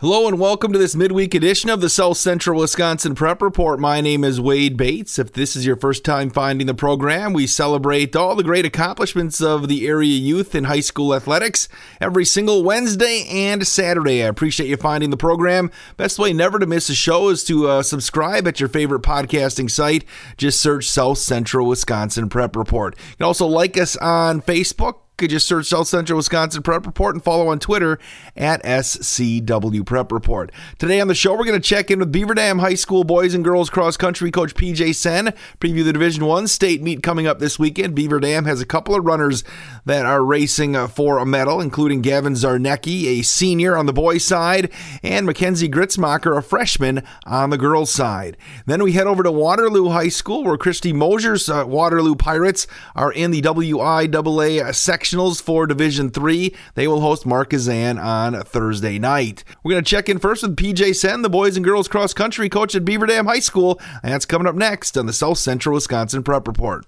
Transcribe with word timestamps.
Hello 0.00 0.28
and 0.28 0.38
welcome 0.38 0.72
to 0.72 0.78
this 0.78 0.94
midweek 0.94 1.34
edition 1.34 1.68
of 1.70 1.80
the 1.80 1.88
South 1.88 2.18
Central 2.18 2.60
Wisconsin 2.60 3.16
Prep 3.16 3.42
Report. 3.42 3.80
My 3.80 4.00
name 4.00 4.22
is 4.22 4.40
Wade 4.40 4.76
Bates. 4.76 5.18
If 5.18 5.32
this 5.32 5.56
is 5.56 5.66
your 5.66 5.74
first 5.74 6.04
time 6.04 6.30
finding 6.30 6.68
the 6.68 6.74
program, 6.74 7.32
we 7.32 7.48
celebrate 7.48 8.14
all 8.14 8.36
the 8.36 8.44
great 8.44 8.64
accomplishments 8.64 9.40
of 9.40 9.66
the 9.66 9.88
area 9.88 10.16
youth 10.16 10.54
in 10.54 10.62
high 10.62 10.78
school 10.78 11.16
athletics 11.16 11.68
every 12.00 12.24
single 12.24 12.62
Wednesday 12.62 13.26
and 13.28 13.66
Saturday. 13.66 14.22
I 14.22 14.28
appreciate 14.28 14.68
you 14.68 14.76
finding 14.76 15.10
the 15.10 15.16
program. 15.16 15.68
Best 15.96 16.16
way 16.16 16.32
never 16.32 16.60
to 16.60 16.66
miss 16.66 16.88
a 16.88 16.94
show 16.94 17.28
is 17.30 17.42
to 17.46 17.66
uh, 17.66 17.82
subscribe 17.82 18.46
at 18.46 18.60
your 18.60 18.68
favorite 18.68 19.02
podcasting 19.02 19.68
site. 19.68 20.04
Just 20.36 20.60
search 20.60 20.88
South 20.88 21.18
Central 21.18 21.66
Wisconsin 21.66 22.28
Prep 22.28 22.54
Report. 22.54 22.94
You 22.96 23.16
can 23.16 23.26
also 23.26 23.48
like 23.48 23.76
us 23.76 23.96
on 23.96 24.42
Facebook 24.42 25.07
could 25.18 25.30
just 25.30 25.48
search 25.48 25.66
South 25.66 25.88
Central 25.88 26.16
Wisconsin 26.16 26.62
Prep 26.62 26.86
Report 26.86 27.16
and 27.16 27.22
follow 27.22 27.48
on 27.48 27.58
Twitter 27.58 27.98
at 28.36 28.62
SCW 28.62 29.84
Prep 29.84 30.12
Report. 30.12 30.52
Today 30.78 31.00
on 31.00 31.08
the 31.08 31.14
show, 31.14 31.32
we're 31.32 31.44
going 31.44 31.60
to 31.60 31.68
check 31.68 31.90
in 31.90 31.98
with 31.98 32.12
Beaver 32.12 32.34
Dam 32.34 32.60
High 32.60 32.76
School 32.76 33.02
boys 33.02 33.34
and 33.34 33.42
girls 33.42 33.68
cross 33.68 33.96
country 33.96 34.30
coach 34.30 34.54
PJ 34.54 34.94
Sen. 34.94 35.34
Preview 35.58 35.84
the 35.84 35.92
Division 35.92 36.24
One 36.24 36.46
state 36.46 36.82
meet 36.82 37.02
coming 37.02 37.26
up 37.26 37.40
this 37.40 37.58
weekend. 37.58 37.96
Beaver 37.96 38.20
Dam 38.20 38.44
has 38.44 38.60
a 38.60 38.66
couple 38.66 38.94
of 38.94 39.04
runners 39.04 39.42
that 39.84 40.06
are 40.06 40.24
racing 40.24 40.86
for 40.86 41.18
a 41.18 41.26
medal, 41.26 41.60
including 41.60 42.00
Gavin 42.00 42.34
Zarnecki, 42.34 43.06
a 43.06 43.22
senior 43.22 43.76
on 43.76 43.86
the 43.86 43.92
boys' 43.92 44.24
side, 44.24 44.70
and 45.02 45.26
Mackenzie 45.26 45.68
Gritzmacher, 45.68 46.36
a 46.38 46.42
freshman 46.42 47.02
on 47.26 47.50
the 47.50 47.58
girls' 47.58 47.90
side. 47.90 48.36
Then 48.66 48.84
we 48.84 48.92
head 48.92 49.08
over 49.08 49.24
to 49.24 49.32
Waterloo 49.32 49.88
High 49.88 50.10
School, 50.10 50.44
where 50.44 50.56
Christy 50.56 50.92
Mosier's 50.92 51.48
uh, 51.48 51.64
Waterloo 51.66 52.14
Pirates 52.14 52.68
are 52.94 53.10
in 53.10 53.32
the 53.32 53.42
WIAA 53.42 54.72
section 54.76 55.07
sectionals 55.08 55.42
for 55.42 55.66
Division 55.66 56.10
Three. 56.10 56.54
They 56.74 56.88
will 56.88 57.00
host 57.00 57.24
Markesan 57.24 58.02
on 58.02 58.40
Thursday 58.42 58.98
night. 58.98 59.44
We're 59.62 59.72
going 59.72 59.84
to 59.84 59.88
check 59.88 60.08
in 60.08 60.18
first 60.18 60.42
with 60.42 60.56
PJ 60.56 60.96
Sen, 60.96 61.22
the 61.22 61.30
boys 61.30 61.56
and 61.56 61.64
girls 61.64 61.88
cross 61.88 62.12
country 62.12 62.48
coach 62.48 62.74
at 62.74 62.84
Beaver 62.84 63.06
Dam 63.06 63.26
High 63.26 63.40
School. 63.40 63.80
And 64.02 64.12
that's 64.12 64.26
coming 64.26 64.46
up 64.46 64.54
next 64.54 64.96
on 64.96 65.06
the 65.06 65.12
South 65.12 65.38
Central 65.38 65.74
Wisconsin 65.74 66.22
Prep 66.22 66.46
Report. 66.46 66.86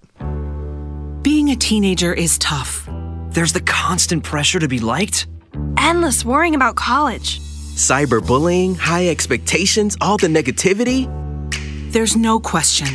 Being 1.22 1.50
a 1.50 1.56
teenager 1.56 2.12
is 2.14 2.38
tough. 2.38 2.88
There's 3.30 3.52
the 3.52 3.60
constant 3.60 4.24
pressure 4.24 4.58
to 4.58 4.68
be 4.68 4.80
liked, 4.80 5.26
endless 5.78 6.24
worrying 6.24 6.54
about 6.54 6.76
college, 6.76 7.40
cyberbullying, 7.40 8.76
high 8.76 9.08
expectations, 9.08 9.96
all 10.00 10.16
the 10.16 10.26
negativity. 10.26 11.08
There's 11.92 12.16
no 12.16 12.40
question. 12.40 12.88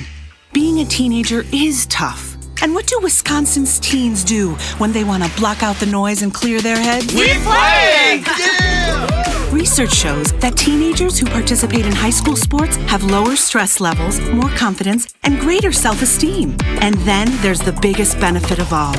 Being 0.54 0.80
a 0.80 0.86
teenager 0.86 1.44
is 1.52 1.86
tough. 1.88 2.35
And 2.66 2.74
what 2.74 2.88
do 2.88 3.00
Wisconsin's 3.00 3.78
teens 3.78 4.24
do 4.24 4.54
when 4.80 4.92
they 4.92 5.04
want 5.04 5.24
to 5.24 5.30
block 5.38 5.62
out 5.62 5.76
the 5.76 5.86
noise 5.86 6.24
and 6.24 6.34
clear 6.34 6.62
their 6.62 6.76
heads? 6.76 7.14
We 7.14 7.28
play! 7.44 8.24
Yeah! 8.40 9.52
Research 9.52 9.94
shows 9.94 10.34
that 10.40 10.58
teenagers 10.58 11.20
who 11.20 11.28
participate 11.28 11.86
in 11.86 11.92
high 11.92 12.10
school 12.10 12.36
sports 12.36 12.78
have 12.78 13.04
lower 13.04 13.36
stress 13.36 13.80
levels, 13.80 14.20
more 14.32 14.50
confidence, 14.50 15.14
and 15.22 15.40
greater 15.40 15.72
self 15.72 16.02
esteem. 16.02 16.58
And 16.82 16.96
then 17.06 17.28
there's 17.44 17.60
the 17.60 17.78
biggest 17.84 18.20
benefit 18.20 18.58
of 18.58 18.74
all 18.74 18.96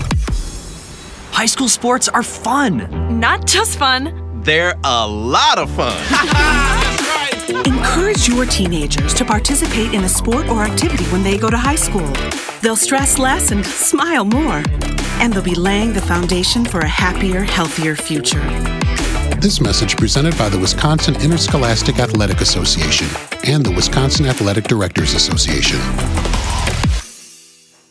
high 1.32 1.46
school 1.46 1.68
sports 1.68 2.08
are 2.08 2.22
fun. 2.22 3.18
Not 3.18 3.48
just 3.48 3.80
fun, 3.80 4.42
they're 4.44 4.76
a 4.84 5.08
lot 5.08 5.58
of 5.58 5.68
fun. 5.72 6.82
Encourage 7.64 8.28
your 8.28 8.44
teenagers 8.46 9.14
to 9.14 9.24
participate 9.24 9.94
in 9.94 10.04
a 10.04 10.08
sport 10.08 10.48
or 10.48 10.62
activity 10.62 11.04
when 11.04 11.22
they 11.22 11.38
go 11.38 11.48
to 11.48 11.56
high 11.56 11.76
school. 11.76 12.12
They'll 12.60 12.76
stress 12.76 13.18
less 13.18 13.50
and 13.50 13.64
smile 13.64 14.24
more. 14.24 14.62
And 15.20 15.32
they'll 15.32 15.42
be 15.42 15.54
laying 15.54 15.92
the 15.92 16.02
foundation 16.02 16.64
for 16.64 16.80
a 16.80 16.88
happier, 16.88 17.42
healthier 17.42 17.96
future. 17.96 18.42
This 19.40 19.60
message 19.60 19.96
presented 19.96 20.36
by 20.36 20.48
the 20.48 20.58
Wisconsin 20.58 21.14
Interscholastic 21.22 21.98
Athletic 21.98 22.40
Association 22.40 23.06
and 23.46 23.64
the 23.64 23.70
Wisconsin 23.70 24.26
Athletic 24.26 24.64
Directors 24.64 25.14
Association. 25.14 25.78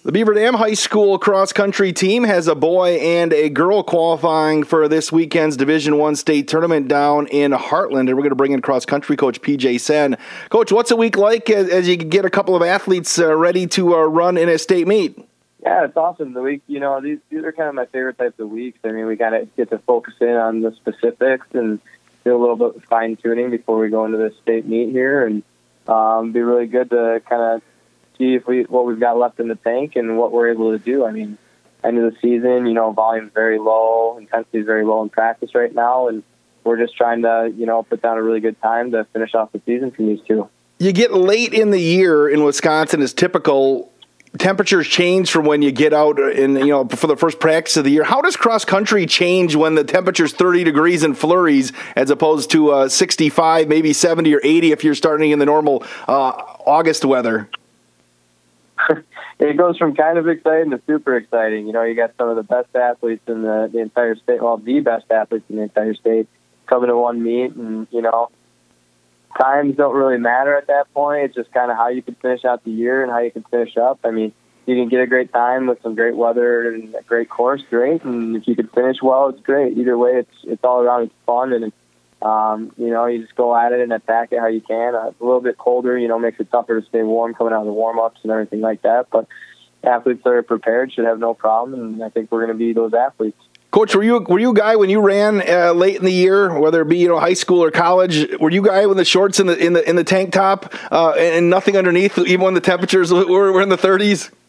The 0.05 0.11
Beaver 0.11 0.35
Dam 0.35 0.53
High 0.53 0.75
School 0.75 1.17
cross 1.17 1.51
country 1.51 1.91
team 1.91 2.25
has 2.25 2.47
a 2.47 2.53
boy 2.53 2.97
and 2.97 3.33
a 3.33 3.49
girl 3.49 3.81
qualifying 3.81 4.63
for 4.63 4.88
this 4.88 5.11
weekend's 5.11 5.57
Division 5.57 5.97
One 5.97 6.16
state 6.16 6.47
tournament 6.47 6.88
down 6.88 7.25
in 7.25 7.53
Hartland 7.53 8.01
and 8.01 8.09
we're 8.09 8.21
going 8.21 8.29
to 8.29 8.35
bring 8.35 8.51
in 8.51 8.61
cross 8.61 8.85
country 8.85 9.17
coach 9.17 9.41
PJ 9.41 9.81
Sen. 9.81 10.15
Coach, 10.49 10.71
what's 10.71 10.91
a 10.91 10.95
week 10.95 11.17
like 11.17 11.49
as, 11.49 11.69
as 11.69 11.88
you 11.88 11.97
get 11.97 12.23
a 12.23 12.29
couple 12.29 12.55
of 12.55 12.61
athletes 12.61 13.17
uh, 13.17 13.35
ready 13.35 13.65
to 13.65 13.95
uh, 13.95 14.03
run 14.03 14.38
in 14.38 14.47
a 14.47 14.59
state 14.59 14.88
meet? 14.88 15.17
Yeah, 15.63 15.85
it's 15.85 15.97
awesome. 15.97 16.33
The 16.33 16.41
week, 16.44 16.61
you 16.67 16.79
know, 16.79 17.01
these 17.01 17.17
these 17.31 17.44
are 17.44 17.51
kind 17.51 17.69
of 17.69 17.73
my 17.73 17.88
favorite 17.88 18.19
types 18.19 18.39
of 18.39 18.47
weeks. 18.51 18.77
I 18.83 18.91
mean, 18.91 19.07
we 19.07 19.17
kind 19.17 19.33
of 19.33 19.55
get 19.55 19.71
to 19.71 19.79
focus 19.79 20.13
in 20.21 20.29
on 20.29 20.61
the 20.61 20.71
specifics 20.73 21.47
and 21.53 21.79
do 22.23 22.38
a 22.38 22.38
little 22.38 22.57
bit 22.57 22.75
of 22.75 22.83
fine 22.83 23.15
tuning 23.15 23.49
before 23.49 23.79
we 23.79 23.89
go 23.89 24.05
into 24.05 24.19
the 24.19 24.35
state 24.44 24.67
meet 24.67 24.91
here, 24.91 25.25
and 25.25 25.41
um, 25.88 26.31
be 26.31 26.41
really 26.41 26.67
good 26.67 26.91
to 26.91 27.23
kind 27.27 27.41
of 27.41 27.61
see 28.17 28.35
if 28.35 28.47
we 28.47 28.63
what 28.63 28.85
we've 28.85 28.99
got 28.99 29.17
left 29.17 29.39
in 29.39 29.47
the 29.47 29.55
tank 29.55 29.95
and 29.95 30.17
what 30.17 30.31
we're 30.31 30.49
able 30.49 30.71
to 30.71 30.79
do. 30.79 31.05
I 31.05 31.11
mean, 31.11 31.37
end 31.83 31.97
of 31.97 32.13
the 32.13 32.19
season, 32.19 32.65
you 32.65 32.73
know, 32.73 32.91
volume's 32.91 33.31
very 33.33 33.59
low, 33.59 34.17
intensity 34.17 34.59
is 34.59 34.65
very 34.65 34.85
low 34.85 35.03
in 35.03 35.09
practice 35.09 35.53
right 35.53 35.73
now, 35.73 36.07
and 36.07 36.23
we're 36.63 36.77
just 36.77 36.97
trying 36.97 37.21
to, 37.21 37.53
you 37.55 37.65
know, 37.65 37.83
put 37.83 38.01
down 38.01 38.17
a 38.17 38.23
really 38.23 38.39
good 38.39 38.59
time 38.61 38.91
to 38.91 39.05
finish 39.13 39.35
off 39.35 39.51
the 39.51 39.61
season 39.65 39.91
from 39.91 40.07
these 40.07 40.19
two. 40.27 40.49
You 40.79 40.91
get 40.91 41.13
late 41.13 41.53
in 41.53 41.69
the 41.69 41.79
year 41.79 42.27
in 42.27 42.43
Wisconsin 42.43 43.01
is 43.01 43.13
typical. 43.13 43.91
Temperatures 44.37 44.85
change 44.85 45.31
from 45.31 45.45
when 45.45 45.61
you 45.61 45.71
get 45.71 45.93
out 45.93 46.19
in 46.19 46.57
you 46.57 46.65
know 46.65 46.85
for 46.89 47.07
the 47.07 47.15
first 47.15 47.39
practice 47.39 47.77
of 47.77 47.85
the 47.85 47.91
year. 47.91 48.03
How 48.03 48.19
does 48.19 48.35
cross 48.35 48.65
country 48.65 49.05
change 49.05 49.55
when 49.55 49.75
the 49.75 49.85
temperature's 49.85 50.33
30 50.33 50.65
degrees 50.65 51.03
and 51.03 51.17
flurries 51.17 51.71
as 51.95 52.09
opposed 52.09 52.51
to 52.51 52.71
uh, 52.71 52.89
65, 52.89 53.69
maybe 53.69 53.93
70 53.93 54.35
or 54.35 54.41
80 54.43 54.73
if 54.73 54.83
you're 54.83 54.95
starting 54.95 55.31
in 55.31 55.39
the 55.39 55.45
normal 55.45 55.85
uh, 56.09 56.31
August 56.65 57.05
weather? 57.05 57.49
it 59.40 59.58
goes 59.58 59.78
from 59.78 59.96
kind 59.96 60.18
of 60.18 60.28
exciting 60.28 60.72
to 60.72 60.81
super 60.88 61.16
exciting. 61.16 61.68
You 61.68 61.74
know, 61.74 61.84
you 61.84 61.96
got 61.96 62.13
some 62.18 62.30
of 62.30 62.36
the 62.36 62.44
best 62.44 62.75
athletes 62.75 63.24
in 63.28 63.41
the, 63.41 63.69
the 63.72 63.80
entire 63.80 64.16
state, 64.16 64.41
well, 64.41 64.58
the 64.58 64.80
best 64.81 65.09
athletes 65.09 65.46
in 65.50 65.58
the 65.58 65.63
entire 65.63 65.94
state 65.94 66.28
coming 66.68 66.90
to 66.90 66.97
one 66.97 67.22
meet, 67.22 67.52
and 67.52 67.88
you 67.91 68.02
know, 68.02 68.30
times 69.40 69.75
don't 69.75 69.96
really 69.96 70.18
matter 70.18 70.56
at 70.56 70.68
that 70.68 70.91
point. 70.94 71.25
It's 71.25 71.36
just 71.36 71.52
kind 71.52 71.72
of 71.72 71.78
how 71.78 71.90
you 71.90 72.02
can 72.02 72.16
finish 72.16 72.46
out 72.46 72.63
the 72.63 72.72
year 72.72 73.03
and 73.03 73.12
how 73.12 73.19
you 73.19 73.31
can 73.31 73.44
finish 73.44 73.78
up. 73.78 74.00
I 74.03 74.12
mean, 74.12 74.34
you 74.66 74.75
can 74.75 74.90
get 74.90 75.02
a 75.02 75.07
great 75.07 75.31
time 75.31 75.68
with 75.68 75.81
some 75.84 75.96
great 75.96 76.16
weather 76.16 76.74
and 76.74 76.96
a 76.96 77.03
great 77.03 77.30
course, 77.30 77.62
great. 77.69 78.03
And 78.03 78.36
if 78.36 78.47
you 78.47 78.56
can 78.56 78.68
finish 78.69 78.97
well, 79.02 79.30
it's 79.30 79.42
great. 79.42 79.78
Either 79.78 79.97
way, 79.97 80.18
it's 80.18 80.36
it's 80.44 80.63
all 80.63 80.81
around. 80.81 81.03
It's 81.03 81.13
fun 81.25 81.53
and 81.53 81.66
it's 81.66 81.75
um, 82.21 82.71
you 82.77 82.89
know, 82.89 83.05
you 83.05 83.21
just 83.21 83.35
go 83.35 83.55
at 83.55 83.71
it 83.71 83.81
and 83.81 83.93
attack 83.93 84.29
it 84.31 84.39
how 84.39 84.47
you 84.47 84.61
can. 84.61 84.95
Uh, 84.95 85.11
a 85.19 85.23
little 85.23 85.41
bit 85.41 85.57
colder, 85.57 85.97
you 85.97 86.07
know, 86.07 86.17
makes 86.17 86.39
it 86.39 86.49
tougher 86.51 86.79
to 86.79 86.87
stay 86.87 87.03
warm 87.03 87.33
coming 87.33 87.53
out 87.53 87.59
of 87.59 87.65
the 87.65 87.73
warm 87.73 87.99
ups 87.99 88.19
and 88.23 88.31
everything 88.31 88.61
like 88.61 88.81
that. 88.83 89.07
But 89.11 89.27
athletes 89.83 90.23
that 90.23 90.31
are 90.31 90.43
prepared 90.43 90.93
should 90.93 91.05
have 91.05 91.19
no 91.19 91.33
problem, 91.33 91.79
and 91.79 92.03
I 92.03 92.09
think 92.09 92.31
we're 92.31 92.45
going 92.45 92.57
to 92.57 92.57
be 92.57 92.73
those 92.73 92.93
athletes. 92.93 93.37
Coach, 93.75 93.93
were 93.93 94.03
you 94.03 94.19
were 94.19 94.39
you 94.39 94.51
a 94.51 94.53
guy 94.53 94.77
when 94.77 94.89
you 94.89 95.01
ran 95.01 95.47
uh, 95.47 95.73
late 95.73 95.97
in 95.97 96.05
the 96.05 96.13
year, 96.13 96.57
whether 96.57 96.81
it 96.81 96.87
be 96.87 96.97
you 96.97 97.09
know 97.09 97.19
high 97.19 97.33
school 97.33 97.61
or 97.61 97.71
college? 97.71 98.25
Were 98.39 98.49
you 98.49 98.63
a 98.63 98.67
guy 98.67 98.85
with 98.85 98.95
the 98.95 99.03
shorts 99.03 99.39
in 99.39 99.47
the 99.47 99.57
in 99.57 99.73
the 99.73 99.87
in 99.87 99.97
the 99.97 100.03
tank 100.05 100.31
top 100.31 100.73
uh, 100.91 101.11
and 101.11 101.49
nothing 101.49 101.75
underneath, 101.75 102.17
even 102.17 102.39
when 102.39 102.53
the 102.53 102.61
temperatures 102.61 103.11
were, 103.13 103.51
were 103.51 103.61
in 103.61 103.69
the 103.69 103.77
30s? 103.77 104.31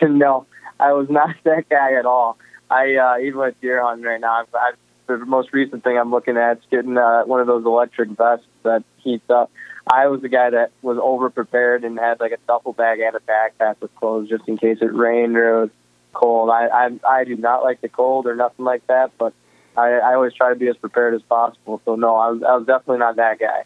No, 0.00 0.46
I 0.78 0.92
was 0.92 1.10
not 1.10 1.34
that 1.44 1.68
guy 1.68 1.94
at 1.94 2.06
all. 2.06 2.38
I 2.70 2.94
uh, 2.96 3.18
even 3.20 3.38
with 3.40 3.60
deer 3.60 3.82
hunting 3.82 4.04
right 4.04 4.20
now, 4.20 4.42
I've, 4.42 4.54
I've 4.54 4.78
the 5.16 5.24
most 5.26 5.52
recent 5.52 5.82
thing 5.82 5.98
I'm 5.98 6.10
looking 6.10 6.36
at 6.36 6.58
is 6.58 6.64
getting 6.70 6.96
uh, 6.96 7.24
one 7.24 7.40
of 7.40 7.46
those 7.46 7.64
electric 7.64 8.10
vests 8.10 8.46
that 8.62 8.84
heats 8.98 9.28
up. 9.30 9.50
I 9.90 10.08
was 10.08 10.20
the 10.20 10.28
guy 10.28 10.50
that 10.50 10.70
was 10.82 10.98
over 11.00 11.30
prepared 11.30 11.82
and 11.84 11.98
had 11.98 12.20
like 12.20 12.32
a 12.32 12.36
duffel 12.46 12.74
bag 12.74 13.00
and 13.00 13.16
a 13.16 13.20
backpack 13.20 13.80
with 13.80 13.94
clothes 13.96 14.28
just 14.28 14.46
in 14.46 14.58
case 14.58 14.78
it 14.80 14.94
rained 14.94 15.36
or 15.36 15.48
it 15.48 15.60
was 15.62 15.70
cold. 16.12 16.50
I 16.50 16.66
I, 16.66 17.00
I 17.08 17.24
do 17.24 17.36
not 17.36 17.62
like 17.62 17.80
the 17.80 17.88
cold 17.88 18.26
or 18.26 18.36
nothing 18.36 18.64
like 18.64 18.86
that, 18.88 19.12
but 19.18 19.32
I, 19.76 19.92
I 19.92 20.14
always 20.14 20.34
try 20.34 20.50
to 20.50 20.56
be 20.56 20.68
as 20.68 20.76
prepared 20.76 21.14
as 21.14 21.22
possible. 21.22 21.80
So 21.84 21.94
no, 21.94 22.16
I 22.16 22.30
was 22.30 22.42
I 22.42 22.56
was 22.56 22.66
definitely 22.66 22.98
not 22.98 23.16
that 23.16 23.38
guy. 23.38 23.64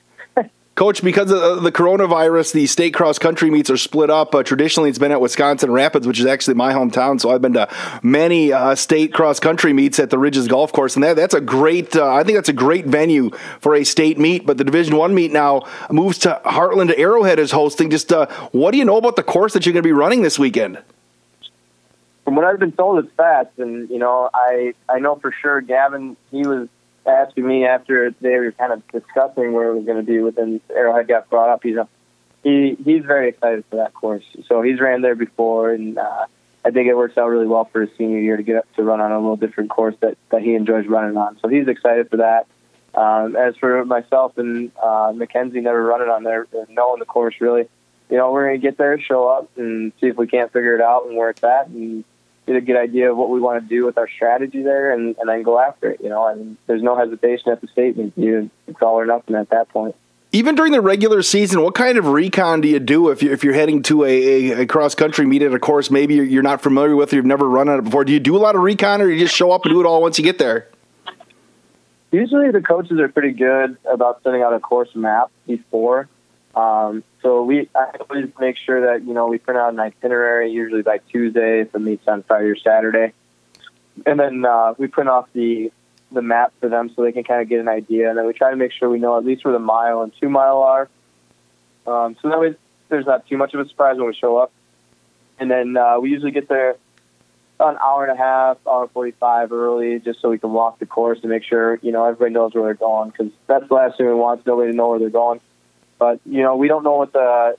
Coach, 0.75 1.05
because 1.05 1.31
of 1.31 1.63
the 1.63 1.71
coronavirus, 1.71 2.53
the 2.53 2.67
state 2.67 2.95
cross 2.95 3.19
country 3.19 3.51
meets 3.51 3.69
are 3.69 3.77
split 3.77 4.09
up. 4.09 4.35
Uh, 4.35 4.43
traditionally, 4.43 4.89
it's 4.89 4.99
been 4.99 5.13
at 5.13 5.21
Wisconsin 5.21 5.71
Rapids, 5.71 6.07
which 6.07 6.19
is 6.19 6.25
actually 6.25 6.55
my 6.55 6.73
hometown. 6.73 7.21
So 7.21 7.31
I've 7.31 7.43
been 7.43 7.53
to 7.53 7.69
many 8.03 8.55
uh, 8.55 8.75
state 8.75 9.13
cross 9.13 9.39
country 9.39 9.75
meets 9.75 9.99
at 9.99 10.09
the 10.09 10.19
Ridges 10.19 10.49
Golf 10.49 10.73
Course, 10.73 10.95
and 10.95 11.05
that, 11.05 11.15
that's 11.15 11.35
a 11.35 11.43
great. 11.43 11.95
Uh, 11.95 12.11
I 12.15 12.25
think 12.25 12.39
that's 12.39 12.49
a 12.49 12.55
great 12.55 12.87
venue 12.87 13.31
for 13.61 13.75
a 13.75 13.85
state 13.85 14.19
meet. 14.19 14.47
But 14.47 14.57
the 14.57 14.65
Division 14.65 14.97
One 14.97 15.15
meet 15.15 15.31
now 15.31 15.69
moves 15.91 16.17
to 16.21 16.41
Hartland. 16.47 16.99
Arrowhead 16.99 17.39
is 17.39 17.51
hosting. 17.51 17.91
Just 17.91 18.11
uh, 18.11 18.27
what 18.53 18.71
do 18.71 18.79
you 18.79 18.87
know 18.87 18.97
about 18.97 19.17
the 19.17 19.23
course 19.23 19.53
that 19.53 19.67
you're 19.67 19.75
going 19.75 19.83
to 19.83 19.87
be 19.87 19.93
running 19.93 20.23
this 20.23 20.39
weekend? 20.39 20.79
From 22.25 22.35
what 22.35 22.47
I've 22.47 22.59
been 22.59 22.73
told, 22.73 23.05
it's 23.05 23.15
fast, 23.15 23.51
and 23.59 23.91
you 23.91 23.99
know, 23.99 24.31
I 24.33 24.73
I 24.89 25.01
know 25.01 25.17
for 25.17 25.33
sure 25.33 25.61
Gavin. 25.61 26.17
He 26.31 26.47
was 26.47 26.69
asking 27.07 27.47
me 27.47 27.67
after 27.67 28.15
they 28.21 28.37
were 28.37 28.53
kind 28.53 28.73
of 28.73 28.87
discussing 28.89 29.53
where 29.53 29.71
it 29.71 29.75
was 29.75 29.85
going 29.85 29.99
to 29.99 30.11
be 30.11 30.21
within 30.21 30.61
Arrowhead 30.71 31.09
got 31.09 31.29
brought 31.29 31.49
up. 31.49 31.63
He's 31.63 31.77
a, 31.77 31.89
he 32.43 32.77
he's 32.85 33.05
very 33.05 33.29
excited 33.29 33.65
for 33.71 33.77
that 33.77 33.95
course. 33.95 34.25
So 34.47 34.63
he's 34.63 34.81
ran 34.81 35.03
there 35.03 35.15
before, 35.15 35.71
and 35.73 35.99
uh, 35.99 36.27
I 36.65 36.71
think 36.71 36.89
it 36.89 36.97
works 36.97 37.19
out 37.19 37.29
really 37.29 37.47
well 37.47 37.65
for 37.65 37.83
his 37.83 37.91
senior 37.97 38.19
year 38.19 38.37
to 38.37 38.43
get 38.43 38.57
up 38.57 38.75
to 38.77 38.83
run 38.83 39.01
on 39.01 39.13
a 39.13 39.19
little 39.19 39.37
different 39.37 39.71
course 39.71 39.95
that 40.01 40.17
that 40.31 40.43
he 40.43 40.55
enjoys 40.55 40.87
running 40.87 41.17
on. 41.17 41.39
So 41.41 41.49
he's 41.49 41.69
excited 41.69 42.11
for 42.11 42.19
that. 42.19 42.47
Um, 42.95 43.37
as 43.37 43.57
for 43.57 43.85
myself 43.87 44.37
and 44.37 44.71
uh, 44.81 45.13
Mackenzie, 45.15 45.61
never 45.61 45.83
running 45.83 46.09
on 46.09 46.25
there, 46.25 46.47
knowing 46.69 46.99
the 46.99 47.07
course 47.07 47.35
really, 47.41 47.67
you 48.11 48.19
know, 48.19 48.31
we're 48.31 48.49
going 48.49 48.61
to 48.61 48.67
get 48.67 48.77
there, 48.77 49.01
show 49.01 49.29
up, 49.29 49.51
and 49.57 49.93
see 49.99 50.09
if 50.09 50.17
we 50.19 50.27
can't 50.27 50.53
figure 50.53 50.75
it 50.75 50.83
out 50.83 51.07
and 51.07 51.17
where 51.17 51.31
it's 51.31 51.43
at, 51.43 51.69
and 51.69 52.05
get 52.47 52.57
a 52.57 52.61
good 52.61 52.77
idea 52.77 53.11
of 53.11 53.17
what 53.17 53.31
we 53.31 53.41
want 53.41 53.63
to 53.63 53.69
do 53.69 53.85
with 53.85 53.99
our 53.99 54.09
strategy 54.09 54.63
there, 54.63 54.93
and, 54.93 55.17
and 55.19 55.29
then 55.29 55.43
go 55.43 55.61
after 55.61 55.91
it. 55.91 56.01
You 56.03 56.09
know, 56.09 56.27
and 56.27 56.57
there's 56.67 56.83
no 56.83 56.97
hesitation 56.97 57.53
at 57.53 57.61
the 57.61 57.69
statement. 57.69 58.15
You, 58.17 58.51
it's 58.67 58.81
all 58.83 58.99
or 58.99 59.07
nothing 59.07 59.37
at 59.37 59.51
that 59.51 59.69
point. 59.69 59.95
Even 60.35 60.55
during 60.55 60.73
the 60.73 60.81
regular 60.81 61.21
season, 61.23 61.61
what 61.61 61.75
kind 61.75 61.99
of 61.99 62.07
recon 62.07 62.63
do 62.63 62.69
you 62.69 62.81
do 62.81 63.11
if 63.11 63.23
you're, 63.23 63.35
if 63.35 63.45
you're 63.45 63.53
heading 63.53 63.83
to 63.83 64.05
a, 64.05 64.63
a, 64.63 64.67
cross 64.67 64.95
country 64.95 65.27
meet 65.27 65.43
at 65.43 65.53
a 65.53 65.59
course 65.59 65.91
maybe 65.91 66.15
you're, 66.15 66.25
you're 66.25 66.43
not 66.43 66.63
familiar 66.63 66.97
with 66.97 67.13
or 67.13 67.17
you've 67.17 67.27
never 67.27 67.47
run 67.47 67.69
on 67.69 67.79
it 67.79 67.83
before? 67.83 68.03
Do 68.03 68.15
you 68.15 68.21
do 68.21 68.35
a 68.35 68.39
lot 68.39 68.55
of 68.55 68.63
recon 68.63 69.03
or 69.03 69.11
you 69.11 69.19
just 69.19 69.35
show 69.35 69.53
up 69.53 69.67
and 69.67 69.75
do 69.75 69.81
it 69.81 69.87
all 69.87 70.01
once 70.01 70.17
you 70.17 70.25
get 70.25 70.39
there? 70.39 70.69
Usually 72.13 72.51
the 72.51 72.63
coaches 72.63 72.99
are 72.99 73.09
pretty 73.09 73.33
good 73.33 73.77
about 73.85 74.23
sending 74.23 74.43
out 74.43 74.55
a 74.55 74.61
course 74.61 74.89
map 74.95 75.31
before. 75.47 76.09
Um, 76.55 77.05
so 77.23 77.45
we 77.45 77.69
I 77.75 77.97
always 78.09 78.29
make 78.39 78.57
sure 78.57 78.93
that 78.93 79.07
you 79.07 79.15
know 79.15 79.29
we 79.29 79.39
print 79.39 79.59
out 79.59 79.73
an 79.73 79.81
itinerary 79.81 80.51
usually 80.51 80.83
by 80.83 80.99
Tuesday 80.99 81.61
if 81.61 81.75
it 81.75 81.79
meets 81.79 82.07
on 82.09 82.25
Friday 82.25 82.47
or 82.47 82.57
Saturday, 82.57 83.13
and 84.05 84.19
then 84.19 84.45
uh, 84.45 84.75
we 84.77 84.89
print 84.89 85.09
off 85.09 85.29
the 85.33 85.73
the 86.11 86.23
map 86.23 86.53
for 86.61 86.69
them 86.69 86.91
so 86.95 87.03
they 87.03 87.13
can 87.13 87.25
kind 87.25 87.41
of 87.41 87.49
get 87.49 87.61
an 87.61 87.69
idea, 87.69 88.09
and 88.09 88.19
then 88.19 88.27
we 88.27 88.33
try 88.33 88.51
to 88.51 88.57
make 88.57 88.73
sure 88.73 88.91
we 88.91 88.99
know 88.99 89.17
at 89.17 89.25
least 89.25 89.45
where 89.45 89.53
the 89.53 89.61
mile 89.61 90.03
and 90.03 90.13
two 90.21 90.29
mile 90.29 90.63
are. 90.63 90.89
Um, 91.87 92.17
so 92.21 92.29
that 92.29 92.41
way 92.41 92.55
there's 92.89 93.07
not 93.07 93.27
too 93.27 93.37
much 93.37 93.55
of 93.55 93.61
a 93.61 93.69
surprise 93.69 93.97
when 93.97 94.07
we 94.09 94.15
show 94.15 94.37
up, 94.37 94.53
and 95.39 95.51
then 95.51 95.77
uh, 95.77 96.01
we 96.01 96.11
usually 96.11 96.33
get 96.33 96.49
there 96.49 96.77
an 97.61 97.77
hour 97.81 98.05
and 98.05 98.13
a 98.13 98.21
half, 98.21 98.59
hour 98.67 98.89
forty 98.89 99.13
five 99.13 99.53
early, 99.53 100.01
just 100.01 100.21
so 100.21 100.29
we 100.29 100.39
can 100.39 100.53
walk 100.53 100.81
the 100.81 100.87
course 100.87 101.21
and 101.23 101.31
make 101.31 101.45
sure 101.45 101.79
you 101.83 101.93
know 101.93 102.05
everybody 102.05 102.33
knows 102.33 102.53
where 102.53 102.65
they're 102.65 102.75
going 102.75 103.11
because 103.11 103.33
that's 103.47 103.69
the 103.69 103.75
last 103.75 103.97
thing 103.97 104.07
we 104.07 104.15
want 104.15 104.45
nobody 104.45 104.73
to 104.73 104.77
know 104.77 104.89
where 104.89 104.99
they're 104.99 105.11
going. 105.11 105.41
But 106.03 106.19
you 106.27 106.43
know 106.43 106.57
we 106.57 106.67
don't 106.67 106.83
know 106.83 106.97
what 106.97 107.13
the 107.13 107.57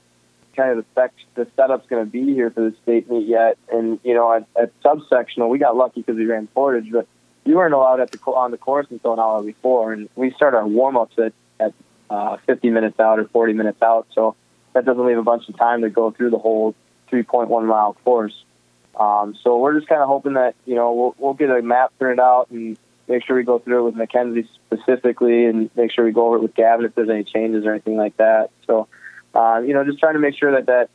kind 0.54 0.72
of 0.72 0.76
the 0.76 0.84
spec 0.92 1.14
the 1.34 1.46
setup's 1.56 1.88
going 1.88 2.04
to 2.04 2.10
be 2.10 2.34
here 2.34 2.50
for 2.50 2.60
the 2.60 2.76
state 2.82 3.10
meet 3.10 3.26
yet, 3.26 3.56
and 3.72 3.98
you 4.04 4.12
know 4.12 4.30
at, 4.34 4.46
at 4.54 4.78
subsectional 4.82 5.48
we 5.48 5.58
got 5.58 5.78
lucky 5.78 6.02
because 6.02 6.18
we 6.18 6.26
ran 6.26 6.46
Portage, 6.48 6.92
but 6.92 7.06
you 7.46 7.56
weren't 7.56 7.72
allowed 7.72 8.00
at 8.00 8.10
the 8.10 8.18
on 8.26 8.50
the 8.50 8.58
course 8.58 8.86
until 8.90 9.14
an 9.14 9.18
hour 9.18 9.42
before, 9.42 9.94
and 9.94 10.10
we 10.14 10.30
start 10.32 10.52
our 10.52 10.66
warm 10.66 10.94
ups 10.94 11.18
at 11.18 11.32
at 11.58 11.72
uh, 12.10 12.36
50 12.44 12.68
minutes 12.68 13.00
out 13.00 13.18
or 13.18 13.26
40 13.28 13.54
minutes 13.54 13.80
out, 13.80 14.08
so 14.12 14.36
that 14.74 14.84
doesn't 14.84 15.06
leave 15.06 15.16
a 15.16 15.22
bunch 15.22 15.48
of 15.48 15.56
time 15.56 15.80
to 15.80 15.88
go 15.88 16.10
through 16.10 16.28
the 16.28 16.38
whole 16.38 16.74
3.1 17.10 17.48
mile 17.64 17.96
course. 18.04 18.44
Um, 18.94 19.38
so 19.42 19.56
we're 19.56 19.74
just 19.74 19.88
kind 19.88 20.02
of 20.02 20.08
hoping 20.08 20.34
that 20.34 20.54
you 20.66 20.74
know 20.74 20.92
we'll, 20.92 21.14
we'll 21.16 21.32
get 21.32 21.48
a 21.48 21.62
map 21.62 21.94
printed 21.98 22.20
out 22.20 22.50
and 22.50 22.76
make 23.08 23.24
sure 23.24 23.36
we 23.36 23.44
go 23.44 23.58
through 23.58 23.80
it 23.80 23.82
with 23.86 23.94
Mackenzie 23.96 24.48
specifically, 24.66 25.46
and 25.46 25.70
make 25.76 25.92
sure 25.92 26.04
we 26.04 26.12
go 26.12 26.26
over 26.26 26.36
it 26.36 26.42
with 26.42 26.54
Gavin 26.54 26.86
if 26.86 26.94
there's 26.94 27.10
any 27.10 27.24
changes 27.24 27.64
or 27.64 27.72
anything 27.72 27.96
like 27.96 28.16
that. 28.16 28.50
So 28.66 28.88
uh, 29.34 29.62
you 29.64 29.74
know, 29.74 29.84
just 29.84 29.98
trying 29.98 30.14
to 30.14 30.20
make 30.20 30.36
sure 30.36 30.52
that 30.52 30.66
that 30.66 30.90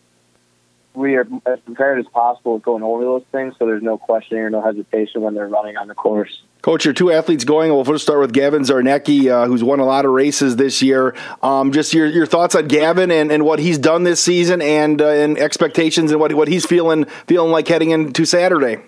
we 0.94 1.16
are 1.16 1.28
as 1.46 1.60
prepared 1.62 2.00
as 2.00 2.08
possible 2.08 2.56
with 2.56 2.64
going 2.64 2.84
over 2.84 3.04
those 3.04 3.24
things, 3.32 3.54
so 3.60 3.66
there's 3.66 3.84
no 3.84 3.98
questioning 3.98 4.44
or 4.44 4.50
no 4.50 4.62
hesitation 4.62 5.22
when 5.22 5.34
they're 5.34 5.48
running 5.48 5.78
on 5.78 5.88
the 5.88 5.94
course. 5.94 6.42
Coach, 6.62 6.84
your 6.84 6.94
two 6.94 7.12
athletes 7.12 7.46
going. 7.46 7.72
We'll 7.72 7.86
first 7.86 8.04
start 8.04 8.20
with 8.20 8.34
Gavin 8.34 8.64
Zarnecki, 8.64 9.28
uh, 9.28 9.46
who's 9.46 9.64
won 9.64 9.80
a 9.80 9.86
lot 9.86 10.06
of 10.06 10.12
races 10.12 10.56
this 10.58 10.82
year. 10.82 11.16
Um, 11.42 11.72
just 11.72 11.94
your, 11.94 12.08
your 12.08 12.26
thoughts 12.26 12.54
on 12.56 12.68
Gavin 12.68 13.12
and, 13.12 13.32
and 13.32 13.46
what 13.46 13.60
he's 13.60 13.78
done 13.78 14.04
this 14.04 14.22
season, 14.22 14.62
and 14.62 15.02
uh, 15.02 15.08
and 15.08 15.38
expectations, 15.38 16.12
and 16.12 16.20
what 16.20 16.34
what 16.34 16.48
he's 16.48 16.66
feeling 16.66 17.06
feeling 17.28 17.52
like 17.52 17.68
heading 17.68 17.92
into 17.92 18.26
Saturday. 18.26 18.82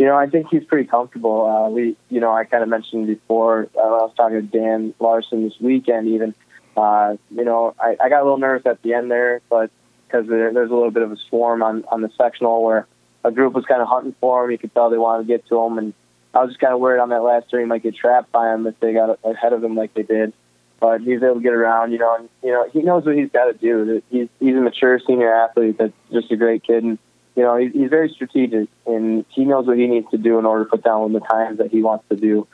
You 0.00 0.06
know, 0.06 0.16
I 0.16 0.28
think 0.28 0.46
he's 0.50 0.64
pretty 0.64 0.88
comfortable. 0.88 1.44
Uh, 1.44 1.68
we, 1.68 1.94
you 2.08 2.20
know, 2.20 2.32
I 2.32 2.44
kind 2.44 2.62
of 2.62 2.70
mentioned 2.70 3.06
before 3.06 3.68
uh, 3.76 3.80
I 3.80 3.84
was 3.84 4.14
talking 4.16 4.40
to 4.40 4.58
Dan 4.58 4.94
Larson 4.98 5.44
this 5.44 5.52
weekend. 5.60 6.08
Even, 6.08 6.34
uh, 6.74 7.16
you 7.30 7.44
know, 7.44 7.74
I, 7.78 7.98
I 8.00 8.08
got 8.08 8.22
a 8.22 8.24
little 8.24 8.38
nervous 8.38 8.64
at 8.64 8.80
the 8.80 8.94
end 8.94 9.10
there, 9.10 9.42
but 9.50 9.70
because 10.06 10.26
there, 10.26 10.54
there's 10.54 10.70
a 10.70 10.74
little 10.74 10.90
bit 10.90 11.02
of 11.02 11.12
a 11.12 11.18
swarm 11.28 11.62
on 11.62 11.84
on 11.92 12.00
the 12.00 12.08
sectional 12.16 12.64
where 12.64 12.86
a 13.24 13.30
group 13.30 13.52
was 13.52 13.66
kind 13.66 13.82
of 13.82 13.88
hunting 13.88 14.14
for 14.22 14.42
him. 14.42 14.50
You 14.50 14.56
could 14.56 14.72
tell 14.72 14.88
they 14.88 14.96
wanted 14.96 15.24
to 15.24 15.28
get 15.28 15.46
to 15.48 15.60
him, 15.60 15.76
and 15.76 15.92
I 16.32 16.38
was 16.38 16.48
just 16.48 16.60
kind 16.60 16.72
of 16.72 16.80
worried 16.80 17.00
on 17.00 17.10
that 17.10 17.22
last 17.22 17.50
turn 17.50 17.60
he 17.60 17.66
might 17.66 17.82
get 17.82 17.94
trapped 17.94 18.32
by 18.32 18.54
him 18.54 18.66
if 18.66 18.80
they 18.80 18.94
got 18.94 19.18
ahead 19.22 19.52
of 19.52 19.62
him 19.62 19.74
like 19.74 19.92
they 19.92 20.02
did. 20.02 20.32
But 20.80 21.02
he's 21.02 21.22
able 21.22 21.34
to 21.34 21.40
get 21.42 21.52
around, 21.52 21.92
you 21.92 21.98
know, 21.98 22.16
and 22.16 22.26
you 22.42 22.52
know 22.52 22.66
he 22.72 22.80
knows 22.80 23.04
what 23.04 23.16
he's 23.16 23.30
got 23.30 23.48
to 23.48 23.52
do. 23.52 24.02
He's 24.08 24.28
he's 24.38 24.56
a 24.56 24.62
mature 24.62 24.98
senior 25.06 25.30
athlete 25.30 25.76
that's 25.76 25.92
just 26.10 26.32
a 26.32 26.36
great 26.36 26.62
kid, 26.62 26.84
and 26.84 26.98
you 27.36 27.42
know 27.42 27.56
he's, 27.56 27.90
very 27.90 28.08
strategic, 28.10 28.68
and 28.86 29.24
he 29.30 29.44
knows 29.44 29.66
what 29.66 29.78
he 29.78 29.86
needs 29.86 30.10
to 30.10 30.18
do 30.18 30.38
in 30.38 30.46
order 30.46 30.64
to 30.64 30.70
put 30.70 30.82
down 30.82 31.12
the 31.12 31.20
times 31.20 31.58
that 31.58 31.70
he 31.70 31.82
wants 31.82 32.04
to 32.10 32.16
do. 32.16 32.46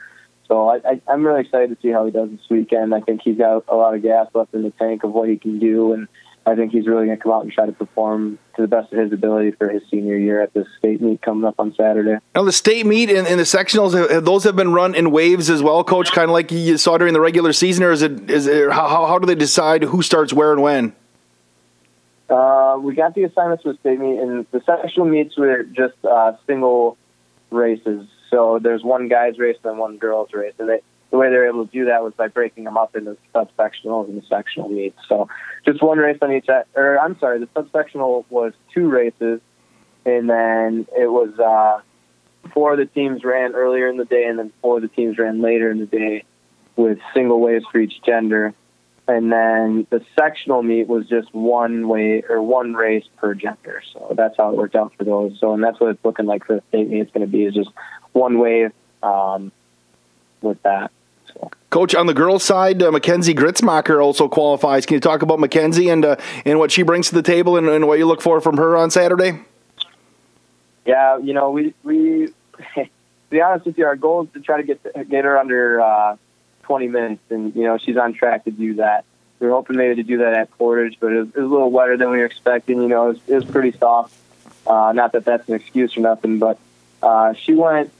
So 0.48 0.68
I, 0.68 0.76
I, 0.76 1.00
I'm 1.08 1.26
really 1.26 1.40
excited 1.40 1.70
to 1.70 1.76
see 1.82 1.90
how 1.90 2.04
he 2.04 2.12
does 2.12 2.30
this 2.30 2.48
weekend. 2.48 2.94
I 2.94 3.00
think 3.00 3.22
he's 3.22 3.36
got 3.36 3.64
a 3.68 3.74
lot 3.74 3.94
of 3.94 4.02
gas 4.02 4.28
left 4.34 4.54
in 4.54 4.62
the 4.62 4.70
tank 4.70 5.02
of 5.02 5.12
what 5.12 5.28
he 5.28 5.38
can 5.38 5.58
do, 5.58 5.92
and 5.92 6.08
I 6.46 6.54
think 6.54 6.70
he's 6.70 6.86
really 6.86 7.06
going 7.06 7.18
to 7.18 7.22
come 7.22 7.32
out 7.32 7.42
and 7.42 7.52
try 7.52 7.66
to 7.66 7.72
perform 7.72 8.38
to 8.54 8.62
the 8.62 8.68
best 8.68 8.92
of 8.92 9.00
his 9.00 9.12
ability 9.12 9.50
for 9.52 9.68
his 9.68 9.82
senior 9.90 10.16
year 10.16 10.40
at 10.40 10.54
the 10.54 10.64
state 10.78 11.02
meet 11.02 11.20
coming 11.20 11.44
up 11.44 11.56
on 11.58 11.74
Saturday. 11.74 12.18
Now, 12.36 12.44
the 12.44 12.52
state 12.52 12.86
meet 12.86 13.10
and, 13.10 13.26
and 13.26 13.40
the 13.40 13.44
sectionals, 13.44 14.24
those 14.24 14.44
have 14.44 14.54
been 14.54 14.72
run 14.72 14.94
in 14.94 15.10
waves 15.10 15.50
as 15.50 15.60
well, 15.60 15.82
Coach, 15.82 16.12
kind 16.12 16.30
of 16.30 16.30
like 16.30 16.52
you 16.52 16.78
saw 16.78 16.98
during 16.98 17.14
the 17.14 17.20
regular 17.20 17.52
season, 17.52 17.82
or 17.82 17.90
is 17.90 18.02
it, 18.02 18.30
is 18.30 18.46
it 18.46 18.70
how, 18.70 19.06
how 19.06 19.18
do 19.18 19.26
they 19.26 19.34
decide 19.34 19.82
who 19.82 20.02
starts 20.02 20.32
where 20.32 20.52
and 20.52 20.62
when? 20.62 20.94
Uh, 22.28 22.76
we 22.80 22.94
got 22.94 23.14
the 23.14 23.24
assignments 23.24 23.62
the 23.62 23.74
state 23.74 23.98
and 23.98 24.46
the 24.50 24.60
sectional 24.66 25.06
meets 25.06 25.36
were 25.36 25.62
just 25.62 25.94
uh, 26.04 26.32
single 26.46 26.96
races. 27.50 28.08
So 28.30 28.58
there's 28.60 28.82
one 28.82 29.08
guys 29.08 29.38
race 29.38 29.56
and 29.64 29.78
one 29.78 29.98
girls 29.98 30.32
race, 30.32 30.54
and 30.58 30.68
they 30.68 30.80
the 31.10 31.16
way 31.16 31.30
they 31.30 31.36
were 31.36 31.46
able 31.46 31.66
to 31.66 31.72
do 31.72 31.84
that 31.84 32.02
was 32.02 32.12
by 32.14 32.28
breaking 32.28 32.64
them 32.64 32.76
up 32.76 32.96
into 32.96 33.16
subsectionals 33.34 34.08
and 34.08 34.22
sectional 34.28 34.68
meets. 34.68 34.98
So 35.08 35.28
just 35.64 35.82
one 35.82 35.98
race 35.98 36.18
on 36.20 36.32
each, 36.32 36.48
or 36.74 36.98
I'm 36.98 37.18
sorry, 37.18 37.38
the 37.38 37.46
subsectional 37.46 38.24
was 38.28 38.54
two 38.74 38.88
races, 38.88 39.40
and 40.04 40.28
then 40.28 40.86
it 40.96 41.06
was 41.06 41.38
uh, 41.38 41.80
four 42.52 42.72
of 42.72 42.78
the 42.78 42.86
teams 42.86 43.24
ran 43.24 43.54
earlier 43.54 43.88
in 43.88 43.96
the 43.96 44.04
day, 44.04 44.24
and 44.24 44.38
then 44.38 44.52
four 44.62 44.76
of 44.76 44.82
the 44.82 44.88
teams 44.88 45.16
ran 45.16 45.40
later 45.40 45.70
in 45.70 45.78
the 45.78 45.86
day 45.86 46.24
with 46.74 46.98
single 47.14 47.40
waves 47.40 47.64
for 47.70 47.78
each 47.78 48.02
gender. 48.04 48.52
And 49.08 49.30
then 49.30 49.86
the 49.90 50.04
sectional 50.18 50.62
meet 50.62 50.88
was 50.88 51.08
just 51.08 51.32
one 51.32 51.86
way 51.86 52.24
or 52.28 52.42
one 52.42 52.74
race 52.74 53.04
per 53.18 53.34
gender. 53.34 53.82
So 53.92 54.14
that's 54.16 54.36
how 54.36 54.50
it 54.50 54.56
worked 54.56 54.74
out 54.74 54.94
for 54.96 55.04
those. 55.04 55.38
So, 55.38 55.54
and 55.54 55.62
that's 55.62 55.78
what 55.78 55.90
it's 55.90 56.04
looking 56.04 56.26
like 56.26 56.44
for 56.44 56.56
the 56.56 56.62
state 56.68 56.88
meet. 56.88 57.02
It's 57.02 57.12
going 57.12 57.24
to 57.24 57.30
be 57.30 57.44
is 57.44 57.54
just 57.54 57.70
one 58.12 58.38
wave 58.38 58.72
um, 59.02 59.52
with 60.42 60.60
that. 60.64 60.90
Coach, 61.70 61.94
on 61.94 62.06
the 62.06 62.14
girls' 62.14 62.42
side, 62.42 62.82
uh, 62.82 62.90
Mackenzie 62.90 63.34
Gritzmacher 63.34 64.02
also 64.02 64.28
qualifies. 64.28 64.86
Can 64.86 64.94
you 64.94 65.00
talk 65.00 65.22
about 65.22 65.38
Mackenzie 65.38 65.90
and 65.90 66.04
uh, 66.04 66.16
and 66.44 66.58
what 66.58 66.70
she 66.70 66.82
brings 66.82 67.08
to 67.10 67.14
the 67.14 67.22
table 67.22 67.56
and, 67.56 67.68
and, 67.68 67.86
what 67.86 67.98
you 67.98 68.06
look 68.06 68.22
for 68.22 68.40
from 68.40 68.56
her 68.56 68.76
on 68.76 68.90
Saturday? 68.90 69.40
Yeah, 70.86 71.18
you 71.18 71.34
know, 71.34 71.50
we 71.50 71.74
we 71.82 72.28
to 72.74 72.88
be 73.28 73.42
honest 73.42 73.66
with 73.66 73.76
you, 73.76 73.84
our 73.84 73.96
goal 73.96 74.24
is 74.24 74.32
to 74.32 74.40
try 74.40 74.56
to 74.56 74.62
get 74.62 74.82
get 75.10 75.24
her 75.24 75.38
under 75.38 75.80
uh, 75.80 76.16
20 76.66 76.88
minutes, 76.88 77.22
and 77.30 77.54
you 77.54 77.62
know, 77.62 77.78
she's 77.78 77.96
on 77.96 78.12
track 78.12 78.44
to 78.44 78.50
do 78.50 78.74
that. 78.74 79.04
We 79.38 79.46
were 79.46 79.52
hoping 79.52 79.76
maybe 79.76 79.96
to 79.96 80.02
do 80.02 80.18
that 80.18 80.34
at 80.34 80.50
Portage, 80.58 80.98
but 80.98 81.12
it 81.12 81.18
was, 81.18 81.28
it 81.28 81.36
was 81.36 81.46
a 81.46 81.52
little 81.52 81.70
wetter 81.70 81.96
than 81.96 82.10
we 82.10 82.18
were 82.18 82.24
expecting. 82.24 82.82
You 82.82 82.88
know, 82.88 83.04
it 83.04 83.08
was, 83.08 83.20
it 83.28 83.34
was 83.34 83.44
pretty 83.44 83.76
soft. 83.76 84.14
Uh, 84.66 84.92
not 84.92 85.12
that 85.12 85.24
that's 85.24 85.48
an 85.48 85.54
excuse 85.54 85.96
or 85.96 86.00
nothing, 86.00 86.38
but 86.38 86.58
uh, 87.02 87.34
she 87.34 87.54
went 87.54 87.92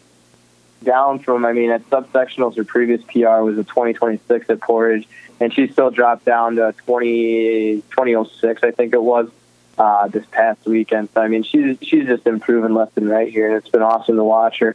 down 0.82 1.20
from, 1.20 1.44
I 1.44 1.52
mean, 1.52 1.70
at 1.70 1.88
subsectionals, 1.90 2.56
her 2.56 2.64
previous 2.64 3.02
PR 3.02 3.42
was 3.42 3.58
a 3.58 3.64
2026 3.64 4.50
at 4.50 4.60
Portage, 4.60 5.06
and 5.38 5.52
she 5.52 5.68
still 5.68 5.90
dropped 5.90 6.24
down 6.24 6.56
to 6.56 6.74
20, 6.86 7.82
2006, 7.90 8.62
I 8.62 8.70
think 8.72 8.94
it 8.94 9.02
was, 9.02 9.30
uh, 9.78 10.08
this 10.08 10.24
past 10.30 10.64
weekend. 10.66 11.10
So, 11.14 11.20
I 11.20 11.28
mean, 11.28 11.44
she's, 11.44 11.76
she's 11.82 12.06
just 12.06 12.26
improving 12.26 12.74
left 12.74 12.96
and 12.96 13.08
right 13.08 13.30
here, 13.30 13.46
and 13.46 13.56
it's 13.56 13.68
been 13.68 13.82
awesome 13.82 14.16
to 14.16 14.24
watch 14.24 14.58
her. 14.58 14.74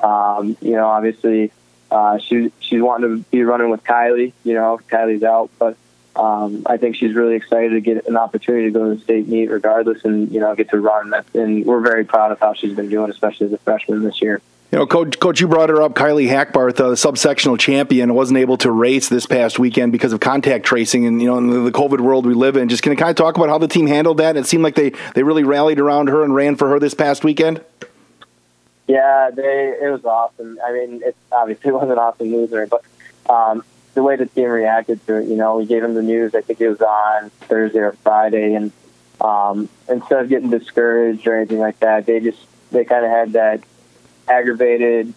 Um, 0.00 0.56
you 0.60 0.72
know, 0.72 0.86
obviously, 0.86 1.52
uh, 1.90 2.18
she, 2.18 2.52
she's 2.60 2.82
wanting 2.82 3.08
to 3.08 3.24
be 3.30 3.42
running 3.42 3.70
with 3.70 3.84
Kylie, 3.84 4.32
you 4.44 4.54
know, 4.54 4.80
Kylie's 4.90 5.22
out, 5.22 5.50
but 5.58 5.76
um, 6.14 6.64
I 6.66 6.76
think 6.76 6.96
she's 6.96 7.14
really 7.14 7.34
excited 7.36 7.70
to 7.70 7.80
get 7.80 8.06
an 8.08 8.16
opportunity 8.16 8.64
to 8.66 8.70
go 8.72 8.88
to 8.88 8.96
the 8.96 9.00
state 9.00 9.28
meet 9.28 9.50
regardless 9.50 10.04
and, 10.04 10.30
you 10.32 10.40
know, 10.40 10.54
get 10.54 10.70
to 10.70 10.80
run. 10.80 11.14
And 11.34 11.64
we're 11.64 11.80
very 11.80 12.04
proud 12.04 12.32
of 12.32 12.40
how 12.40 12.54
she's 12.54 12.74
been 12.74 12.88
doing, 12.88 13.10
especially 13.10 13.46
as 13.46 13.52
a 13.52 13.58
freshman 13.58 14.02
this 14.02 14.20
year. 14.20 14.40
You 14.72 14.78
know, 14.78 14.86
Coach, 14.86 15.18
Coach, 15.18 15.40
you 15.40 15.48
brought 15.48 15.70
her 15.70 15.80
up, 15.80 15.94
Kylie 15.94 16.28
Hackbarth, 16.28 16.76
the 16.76 16.92
subsectional 16.92 17.58
champion, 17.58 18.12
wasn't 18.12 18.38
able 18.38 18.58
to 18.58 18.70
race 18.70 19.08
this 19.08 19.24
past 19.24 19.58
weekend 19.58 19.92
because 19.92 20.12
of 20.12 20.20
contact 20.20 20.66
tracing 20.66 21.06
and, 21.06 21.22
you 21.22 21.28
know, 21.28 21.38
in 21.38 21.64
the 21.64 21.72
COVID 21.72 22.00
world 22.00 22.26
we 22.26 22.34
live 22.34 22.54
in. 22.56 22.68
Just 22.68 22.82
can 22.82 22.92
you 22.92 22.98
kind 22.98 23.08
of 23.08 23.16
talk 23.16 23.36
about 23.36 23.48
how 23.48 23.56
the 23.56 23.68
team 23.68 23.86
handled 23.86 24.18
that? 24.18 24.36
It 24.36 24.44
seemed 24.44 24.62
like 24.62 24.74
they, 24.74 24.92
they 25.14 25.22
really 25.22 25.44
rallied 25.44 25.80
around 25.80 26.08
her 26.08 26.22
and 26.22 26.34
ran 26.34 26.56
for 26.56 26.68
her 26.68 26.78
this 26.78 26.92
past 26.92 27.24
weekend. 27.24 27.62
Yeah, 28.88 29.30
they, 29.30 29.76
it 29.82 29.90
was 29.90 30.04
awesome. 30.04 30.58
I 30.64 30.72
mean, 30.72 31.02
it 31.04 31.14
obviously 31.30 31.70
wasn't 31.72 31.98
awesome 31.98 32.30
news, 32.30 32.50
but 32.50 32.82
um, 33.30 33.62
the 33.94 34.02
way 34.02 34.16
the 34.16 34.26
team 34.26 34.48
reacted 34.48 35.06
to 35.06 35.16
it, 35.16 35.28
you 35.28 35.36
know, 35.36 35.58
we 35.58 35.66
gave 35.66 35.82
them 35.82 35.94
the 35.94 36.02
news, 36.02 36.34
I 36.34 36.40
think 36.40 36.60
it 36.60 36.68
was 36.68 36.80
on 36.80 37.30
Thursday 37.42 37.80
or 37.80 37.92
Friday, 37.92 38.54
and 38.54 38.72
um, 39.20 39.68
instead 39.88 40.20
of 40.22 40.28
getting 40.30 40.50
discouraged 40.50 41.26
or 41.26 41.36
anything 41.36 41.58
like 41.58 41.78
that, 41.80 42.06
they 42.06 42.20
just, 42.20 42.38
they 42.72 42.84
kind 42.84 43.04
of 43.04 43.10
had 43.10 43.32
that 43.32 43.62
aggravated, 44.26 45.12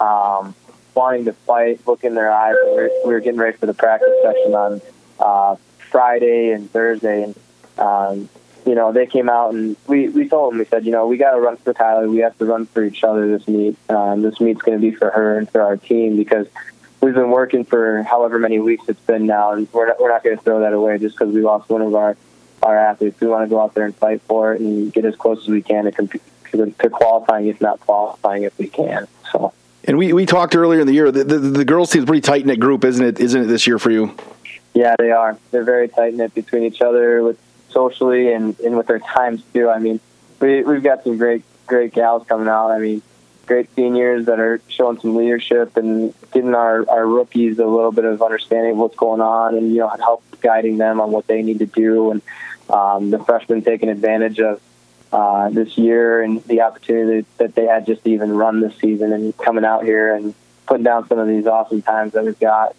um, 0.00 0.54
wanting 0.94 1.24
to 1.24 1.32
fight, 1.32 1.80
look 1.86 2.04
in 2.04 2.14
their 2.14 2.30
eyes. 2.30 2.54
We 2.64 2.72
were, 2.72 2.90
we 3.06 3.12
were 3.14 3.20
getting 3.20 3.40
ready 3.40 3.56
for 3.56 3.66
the 3.66 3.74
practice 3.74 4.12
session 4.22 4.54
on 4.54 4.80
uh, 5.18 5.56
Friday 5.90 6.50
and 6.50 6.70
Thursday, 6.70 7.22
and 7.22 7.34
um, 7.78 8.28
you 8.66 8.74
know 8.74 8.92
they 8.92 9.06
came 9.06 9.28
out 9.28 9.54
and 9.54 9.76
we 9.86 10.08
we 10.08 10.28
told 10.28 10.52
them 10.52 10.58
we 10.58 10.64
said 10.64 10.84
you 10.84 10.92
know 10.92 11.06
we 11.06 11.16
got 11.16 11.32
to 11.32 11.40
run 11.40 11.56
for 11.56 11.72
Tyler. 11.72 12.08
we 12.08 12.18
have 12.18 12.36
to 12.38 12.44
run 12.44 12.66
for 12.66 12.84
each 12.84 13.04
other 13.04 13.26
this 13.28 13.46
meet. 13.46 13.76
Um, 13.90 14.22
this 14.22 14.40
meet's 14.40 14.62
going 14.62 14.78
to 14.78 14.82
be 14.82 14.94
for 14.94 15.10
her 15.10 15.38
and 15.38 15.50
for 15.50 15.62
our 15.62 15.76
team 15.76 16.16
because 16.16 16.46
we've 17.00 17.14
been 17.14 17.30
working 17.30 17.64
for 17.64 18.02
however 18.02 18.38
many 18.38 18.58
weeks 18.58 18.88
it's 18.88 19.00
been 19.00 19.26
now, 19.26 19.52
and 19.52 19.70
we're 19.72 19.88
not, 19.88 20.00
we're 20.00 20.08
not 20.08 20.24
going 20.24 20.36
to 20.36 20.42
throw 20.42 20.60
that 20.60 20.72
away 20.72 20.98
just 20.98 21.18
because 21.18 21.34
we 21.34 21.42
lost 21.42 21.68
one 21.68 21.82
of 21.82 21.94
our 21.94 22.16
our 22.62 22.76
athletes. 22.76 23.20
We 23.20 23.26
want 23.26 23.44
to 23.44 23.50
go 23.50 23.60
out 23.60 23.74
there 23.74 23.84
and 23.84 23.94
fight 23.94 24.22
for 24.22 24.54
it 24.54 24.60
and 24.60 24.92
get 24.92 25.04
as 25.04 25.14
close 25.16 25.42
as 25.42 25.48
we 25.48 25.62
can 25.62 25.84
to 25.84 25.92
compete 25.92 26.22
to 26.52 26.88
qualifying, 26.88 27.48
if 27.48 27.60
not 27.60 27.80
qualifying, 27.80 28.44
if 28.44 28.56
we 28.58 28.68
can. 28.68 29.08
So. 29.32 29.52
And 29.84 29.98
we, 29.98 30.12
we 30.12 30.24
talked 30.24 30.54
earlier 30.54 30.80
in 30.80 30.86
the 30.86 30.92
year. 30.92 31.10
The, 31.10 31.24
the, 31.24 31.38
the 31.38 31.64
girls 31.64 31.90
team's 31.90 32.06
pretty 32.06 32.20
tight 32.20 32.46
knit 32.46 32.60
group, 32.60 32.84
isn't 32.84 33.04
it? 33.04 33.20
Isn't 33.20 33.42
it 33.42 33.46
this 33.46 33.66
year 33.66 33.78
for 33.78 33.90
you? 33.90 34.16
Yeah, 34.72 34.94
they 34.98 35.10
are. 35.10 35.36
They're 35.50 35.64
very 35.64 35.88
tight 35.88 36.14
knit 36.14 36.34
between 36.34 36.62
each 36.64 36.80
other, 36.80 37.22
with 37.22 37.38
socially 37.74 38.32
and, 38.32 38.58
and 38.60 38.76
with 38.76 38.86
their 38.86 39.00
times 39.00 39.42
too. 39.52 39.68
I 39.68 39.78
mean, 39.78 40.00
we 40.40 40.62
we've 40.62 40.82
got 40.82 41.04
some 41.04 41.18
great 41.18 41.42
great 41.66 41.92
gals 41.92 42.26
coming 42.26 42.48
out. 42.48 42.70
I 42.70 42.78
mean, 42.78 43.02
great 43.46 43.68
seniors 43.74 44.26
that 44.26 44.40
are 44.40 44.60
showing 44.68 44.98
some 45.00 45.14
leadership 45.14 45.76
and 45.76 46.14
giving 46.32 46.54
our, 46.54 46.88
our 46.88 47.06
rookies 47.06 47.58
a 47.58 47.66
little 47.66 47.92
bit 47.92 48.04
of 48.04 48.22
understanding 48.22 48.72
of 48.72 48.78
what's 48.78 48.96
going 48.96 49.20
on 49.20 49.56
and 49.56 49.72
you 49.72 49.80
know 49.80 49.88
help 49.88 50.22
guiding 50.40 50.78
them 50.78 51.00
on 51.00 51.10
what 51.10 51.26
they 51.26 51.42
need 51.42 51.58
to 51.58 51.66
do 51.66 52.12
and 52.12 52.22
um, 52.70 53.10
the 53.10 53.18
freshmen 53.18 53.62
taking 53.62 53.88
advantage 53.88 54.40
of 54.40 54.60
uh, 55.12 55.48
this 55.50 55.78
year 55.78 56.22
and 56.22 56.42
the 56.44 56.62
opportunity 56.62 57.26
that 57.38 57.54
they 57.54 57.66
had 57.66 57.86
just 57.86 58.02
to 58.04 58.10
even 58.10 58.32
run 58.32 58.60
this 58.60 58.76
season 58.78 59.12
and 59.12 59.36
coming 59.36 59.64
out 59.64 59.84
here 59.84 60.14
and 60.14 60.34
putting 60.66 60.82
down 60.82 61.06
some 61.08 61.18
of 61.18 61.28
these 61.28 61.46
awesome 61.46 61.82
times 61.82 62.14
that 62.14 62.24
we've 62.24 62.40
got. 62.40 62.74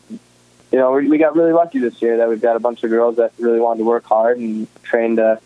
You 0.72 0.80
know, 0.80 0.92
we, 0.92 1.08
we 1.08 1.18
got 1.18 1.36
really 1.36 1.54
lucky 1.54 1.80
this 1.80 2.02
year 2.02 2.18
that 2.18 2.30
we've 2.30 2.42
got 2.42 2.56
a 2.56 2.60
bunch 2.60 2.84
of 2.84 2.90
girls 2.90 3.18
that 3.18 3.32
really 3.40 3.60
wanted 3.60 3.80
to 3.80 3.86
work 3.86 4.06
hard 4.06 4.38
and 4.38 4.68
train 4.84 5.18
to, 5.18 5.40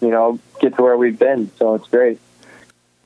you 0.00 0.10
know, 0.10 0.38
get 0.60 0.76
to 0.76 0.82
where 0.82 0.96
we've 0.96 1.18
been. 1.18 1.50
So 1.58 1.74
it's 1.74 1.88
great. 1.88 2.20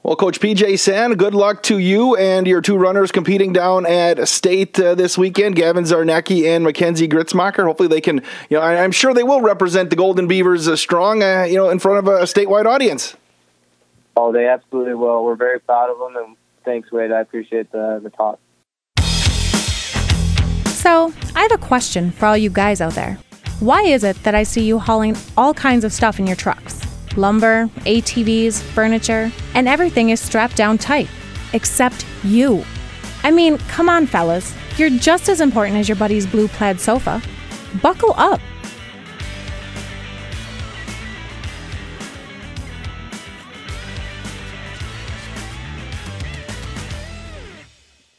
Well, 0.03 0.17
Coach 0.17 0.41
PJ 0.41 0.81
Sen, 0.81 1.15
good 1.15 1.33
luck 1.33 1.63
to 1.65 1.79
you 1.79 2.17
and 2.17 2.45
your 2.45 2.61
two 2.61 2.77
runners 2.77 3.13
competing 3.13 3.53
down 3.53 3.87
at 3.87 4.27
state 4.27 4.79
uh, 4.81 4.97
this 4.97 5.17
weekend, 5.17 5.55
Gavin 5.55 5.85
Zarnecki 5.85 6.45
and 6.45 6.65
Mackenzie 6.65 7.07
Gritzmacher. 7.07 7.63
Hopefully, 7.63 7.89
they 7.89 8.01
can. 8.01 8.17
You 8.51 8.57
know, 8.57 8.63
I, 8.63 8.83
am 8.83 8.91
sure 8.91 9.15
they 9.15 9.23
will 9.23 9.41
represent 9.41 9.91
the 9.91 9.97
Golden 9.97 10.27
Beavers 10.27 10.67
uh, 10.67 10.75
strong. 10.75 11.23
Uh, 11.23 11.45
you 11.45 11.55
know, 11.55 11.71
in 11.71 11.79
front 11.79 11.99
of 12.01 12.09
a 12.09 12.25
statewide 12.25 12.67
audience. 12.67 13.17
Oh, 14.17 14.33
they 14.33 14.49
absolutely 14.49 14.95
will. 14.95 15.25
We're 15.25 15.37
very 15.37 15.61
proud 15.61 15.89
of 15.89 15.99
them, 16.01 16.17
and 16.17 16.37
thanks, 16.65 16.91
Wade. 16.91 17.13
I 17.13 17.21
appreciate 17.21 17.71
the 17.71 18.01
the 18.03 18.11
talk. 18.11 18.41
So, 20.83 21.13
I 21.37 21.43
have 21.43 21.53
a 21.53 21.59
question 21.59 22.11
for 22.11 22.27
all 22.27 22.37
you 22.37 22.51
guys 22.51 22.81
out 22.81 22.95
there. 22.95 23.17
Why 23.61 23.83
is 23.83 24.03
it 24.03 24.21
that 24.25 24.35
I 24.35 24.43
see 24.43 24.65
you 24.65 24.81
hauling 24.81 25.17
all 25.37 25.55
kinds 25.55 25.85
of 25.85 25.93
stuff 25.93 26.19
in 26.19 26.27
your 26.27 26.35
trucks? 26.35 26.81
lumber, 27.17 27.69
ATVs, 27.85 28.61
furniture, 28.61 29.31
and 29.55 29.69
everything 29.69 30.11
is 30.11 30.19
strapped 30.19 30.57
down 30.57 30.79
tight, 30.79 31.09
except 31.53 32.05
you. 32.25 32.65
I 33.23 33.31
mean, 33.31 33.59
come 33.69 33.89
on, 33.89 34.07
fellas. 34.07 34.53
You're 34.77 34.91
just 34.91 35.29
as 35.29 35.41
important 35.41 35.77
as 35.77 35.89
your 35.89 35.95
buddy's 35.95 36.27
blue 36.27 36.49
plaid 36.49 36.81
sofa. 36.81 37.23
Buckle 37.81 38.15
up. 38.17 38.41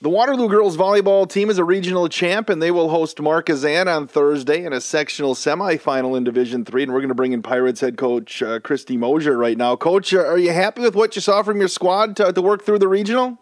The 0.03 0.09
Waterloo 0.09 0.49
girls 0.49 0.75
volleyball 0.75 1.29
team 1.29 1.49
is 1.49 1.57
a 1.57 1.63
regional 1.63 2.09
champ, 2.09 2.49
and 2.49 2.61
they 2.61 2.71
will 2.71 2.89
host 2.89 3.19
Markesan 3.19 3.87
on 3.87 4.05
Thursday 4.05 4.65
in 4.65 4.73
a 4.73 4.81
sectional 4.81 5.33
semifinal 5.33 6.17
in 6.17 6.25
Division 6.25 6.65
Three. 6.65 6.83
And 6.83 6.91
we're 6.91 6.99
going 6.99 7.07
to 7.07 7.15
bring 7.15 7.31
in 7.31 7.41
Pirates 7.41 7.79
head 7.79 7.95
coach 7.95 8.43
uh, 8.43 8.59
Christy 8.59 8.97
Mosier 8.97 9.37
right 9.37 9.57
now. 9.57 9.77
Coach, 9.77 10.13
uh, 10.13 10.17
are 10.25 10.37
you 10.37 10.51
happy 10.51 10.81
with 10.81 10.93
what 10.93 11.15
you 11.15 11.21
saw 11.21 11.41
from 11.41 11.57
your 11.59 11.69
squad 11.69 12.17
to, 12.17 12.33
to 12.33 12.41
work 12.41 12.65
through 12.65 12.79
the 12.79 12.89
regional? 12.89 13.37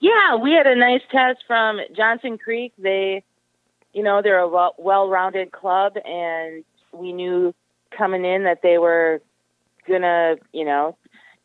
Yeah, 0.00 0.34
we 0.42 0.50
had 0.50 0.66
a 0.66 0.74
nice 0.74 1.02
test 1.12 1.44
from 1.46 1.78
Johnson 1.96 2.38
Creek. 2.38 2.72
They, 2.76 3.22
you 3.92 4.02
know, 4.02 4.20
they're 4.20 4.40
a 4.40 4.70
well-rounded 4.78 5.52
club, 5.52 5.92
and 6.04 6.64
we 6.90 7.12
knew 7.12 7.54
coming 7.96 8.24
in 8.24 8.42
that 8.42 8.62
they 8.64 8.78
were 8.78 9.22
gonna, 9.88 10.38
you 10.52 10.64
know, 10.64 10.96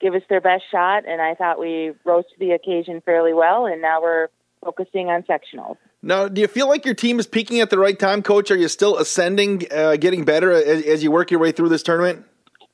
give 0.03 0.13
us 0.13 0.21
their 0.29 0.41
best 0.41 0.63
shot, 0.69 1.07
and 1.07 1.21
I 1.21 1.33
thought 1.33 1.59
we 1.59 1.93
rose 2.03 2.25
to 2.25 2.39
the 2.39 2.51
occasion 2.51 3.01
fairly 3.01 3.33
well. 3.33 3.65
And 3.65 3.81
now 3.81 4.01
we're 4.01 4.27
focusing 4.61 5.07
on 5.07 5.23
sectionals. 5.23 5.77
Now, 6.01 6.27
do 6.27 6.41
you 6.41 6.47
feel 6.47 6.67
like 6.67 6.83
your 6.83 6.93
team 6.93 7.19
is 7.19 7.25
peaking 7.25 7.61
at 7.61 7.69
the 7.69 7.79
right 7.79 7.97
time, 7.97 8.21
Coach? 8.21 8.51
Are 8.51 8.57
you 8.57 8.67
still 8.67 8.97
ascending, 8.97 9.63
uh, 9.71 9.95
getting 9.95 10.25
better 10.25 10.51
as, 10.51 10.85
as 10.85 11.03
you 11.03 11.11
work 11.11 11.31
your 11.31 11.39
way 11.39 11.53
through 11.53 11.69
this 11.69 11.81
tournament? 11.81 12.25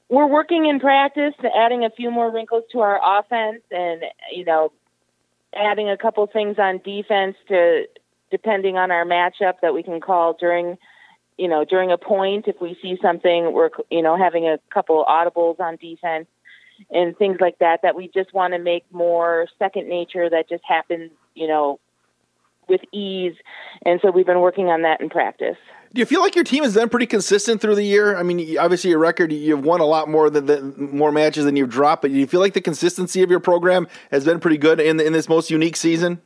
We're 0.09 0.27
working 0.27 0.65
in 0.65 0.79
practice, 0.79 1.35
adding 1.55 1.85
a 1.85 1.91
few 1.91 2.09
more 2.09 2.31
wrinkles 2.33 2.63
to 2.71 2.79
our 2.79 3.19
offense, 3.19 3.61
and 3.69 4.01
you 4.35 4.43
know, 4.43 4.71
adding 5.55 5.87
a 5.87 5.97
couple 5.97 6.25
things 6.25 6.57
on 6.57 6.79
defense 6.83 7.35
to 7.47 7.85
depending 8.31 8.77
on 8.77 8.89
our 8.89 9.05
matchup 9.05 9.61
that 9.61 9.73
we 9.73 9.83
can 9.83 10.01
call 10.01 10.33
during 10.33 10.77
you 11.37 11.47
know 11.47 11.63
during 11.63 11.91
a 11.91 11.97
point 11.97 12.47
if 12.47 12.55
we 12.61 12.77
see 12.81 12.97
something 13.01 13.53
we're 13.53 13.69
you 13.89 14.03
know 14.03 14.17
having 14.17 14.47
a 14.47 14.59
couple 14.71 15.03
audibles 15.07 15.59
on 15.59 15.77
defense 15.77 16.27
and 16.91 17.17
things 17.17 17.37
like 17.39 17.57
that 17.59 17.81
that 17.83 17.95
we 17.95 18.09
just 18.13 18.33
want 18.33 18.53
to 18.53 18.59
make 18.59 18.85
more 18.91 19.47
second 19.57 19.87
nature 19.87 20.29
that 20.29 20.49
just 20.49 20.63
happens, 20.67 21.11
you 21.35 21.47
know, 21.47 21.79
with 22.67 22.81
ease. 22.93 23.33
And 23.85 23.99
so 24.01 24.11
we've 24.11 24.25
been 24.25 24.41
working 24.41 24.67
on 24.67 24.83
that 24.83 25.01
in 25.01 25.09
practice. 25.09 25.57
Do 25.93 25.99
you 25.99 26.05
feel 26.05 26.21
like 26.21 26.35
your 26.35 26.43
team 26.43 26.63
has 26.63 26.75
been 26.75 26.87
pretty 26.87 27.07
consistent 27.07 27.61
through 27.61 27.75
the 27.75 27.83
year? 27.83 28.15
I 28.15 28.21
mean, 28.21 28.57
obviously 28.59 28.91
your 28.91 28.99
record, 28.99 29.31
you've 29.31 29.63
won 29.63 29.81
a 29.81 29.85
lot 29.85 30.07
more 30.07 30.29
than 30.29 30.45
the, 30.45 30.61
more 30.77 31.11
matches 31.11 31.45
than 31.45 31.55
you've 31.55 31.69
dropped, 31.69 32.03
but 32.03 32.11
do 32.11 32.17
you 32.17 32.27
feel 32.27 32.39
like 32.39 32.53
the 32.53 32.61
consistency 32.61 33.23
of 33.23 33.31
your 33.31 33.39
program 33.39 33.87
has 34.11 34.23
been 34.23 34.39
pretty 34.39 34.57
good 34.57 34.79
in 34.79 34.99
in 34.99 35.13
this 35.13 35.27
most 35.27 35.49
unique 35.49 35.75
season? 35.75 36.21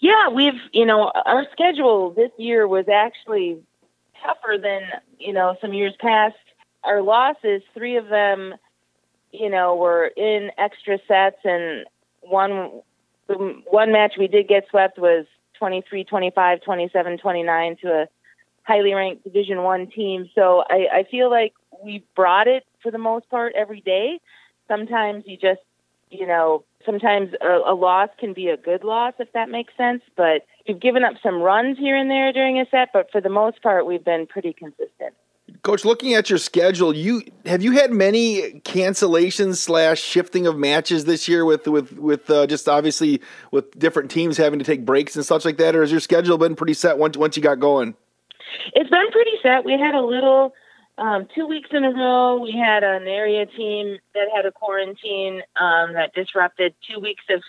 Yeah, 0.00 0.28
we've 0.28 0.60
you 0.72 0.84
know 0.84 1.10
our 1.24 1.46
schedule 1.52 2.10
this 2.10 2.30
year 2.36 2.68
was 2.68 2.84
actually 2.92 3.56
tougher 4.22 4.58
than 4.62 4.82
you 5.18 5.32
know 5.32 5.56
some 5.62 5.72
years 5.72 5.94
past. 5.98 6.36
Our 6.82 7.00
losses, 7.00 7.62
three 7.72 7.96
of 7.96 8.08
them 8.08 8.54
you 9.38 9.50
know, 9.50 9.74
were 9.74 10.06
in 10.16 10.50
extra 10.58 10.98
sets, 11.08 11.38
and 11.44 11.86
one 12.20 12.82
one 13.26 13.92
match 13.92 14.14
we 14.18 14.28
did 14.28 14.48
get 14.48 14.66
swept 14.70 14.98
was 14.98 15.26
23 15.58 16.04
25 16.04 16.60
27 16.62 17.18
29 17.18 17.76
to 17.82 17.88
a 17.88 18.08
highly 18.62 18.92
ranked 18.92 19.24
division 19.24 19.62
one 19.62 19.86
team. 19.86 20.28
So 20.34 20.62
I, 20.68 20.86
I 20.92 21.04
feel 21.10 21.30
like 21.30 21.54
we 21.82 22.04
brought 22.14 22.48
it 22.48 22.64
for 22.82 22.90
the 22.90 22.98
most 22.98 23.28
part 23.30 23.54
every 23.54 23.80
day. 23.80 24.20
Sometimes 24.68 25.24
you 25.26 25.36
just 25.36 25.60
you 26.10 26.26
know 26.26 26.64
sometimes 26.84 27.30
a, 27.40 27.72
a 27.72 27.74
loss 27.74 28.10
can 28.18 28.34
be 28.34 28.48
a 28.48 28.56
good 28.56 28.84
loss 28.84 29.14
if 29.18 29.32
that 29.32 29.48
makes 29.48 29.74
sense. 29.76 30.02
But 30.16 30.46
we've 30.68 30.80
given 30.80 31.04
up 31.04 31.14
some 31.22 31.40
runs 31.40 31.78
here 31.78 31.96
and 31.96 32.10
there 32.10 32.32
during 32.32 32.60
a 32.60 32.66
set 32.70 32.90
but 32.92 33.10
for 33.10 33.20
the 33.20 33.30
most 33.30 33.62
part 33.62 33.86
we've 33.86 34.04
been 34.04 34.26
pretty 34.26 34.52
consistent 34.52 34.93
Coach, 35.64 35.82
looking 35.86 36.12
at 36.12 36.28
your 36.28 36.38
schedule, 36.38 36.94
you 36.94 37.22
have 37.46 37.62
you 37.62 37.72
had 37.72 37.90
many 37.90 38.60
cancellations 38.66 39.56
slash 39.56 39.98
shifting 39.98 40.46
of 40.46 40.58
matches 40.58 41.06
this 41.06 41.26
year 41.26 41.46
with 41.46 41.66
with 41.66 41.98
with 41.98 42.28
uh, 42.28 42.46
just 42.46 42.68
obviously 42.68 43.22
with 43.50 43.76
different 43.78 44.10
teams 44.10 44.36
having 44.36 44.58
to 44.58 44.64
take 44.64 44.84
breaks 44.84 45.16
and 45.16 45.24
such 45.24 45.46
like 45.46 45.56
that, 45.56 45.74
or 45.74 45.80
has 45.80 45.90
your 45.90 46.00
schedule 46.00 46.36
been 46.36 46.54
pretty 46.54 46.74
set 46.74 46.98
once 46.98 47.16
once 47.16 47.34
you 47.34 47.42
got 47.42 47.60
going? 47.60 47.94
It's 48.74 48.90
been 48.90 49.10
pretty 49.10 49.38
set. 49.42 49.64
We 49.64 49.72
had 49.72 49.94
a 49.94 50.04
little 50.04 50.52
um, 50.98 51.28
two 51.34 51.46
weeks 51.46 51.70
in 51.72 51.82
a 51.82 51.92
row. 51.92 52.42
We 52.42 52.52
had 52.52 52.84
an 52.84 53.08
area 53.08 53.46
team 53.46 53.96
that 54.12 54.28
had 54.36 54.44
a 54.44 54.52
quarantine 54.52 55.40
um, 55.58 55.94
that 55.94 56.12
disrupted 56.14 56.74
two 56.86 57.00
weeks 57.00 57.24
of 57.30 57.40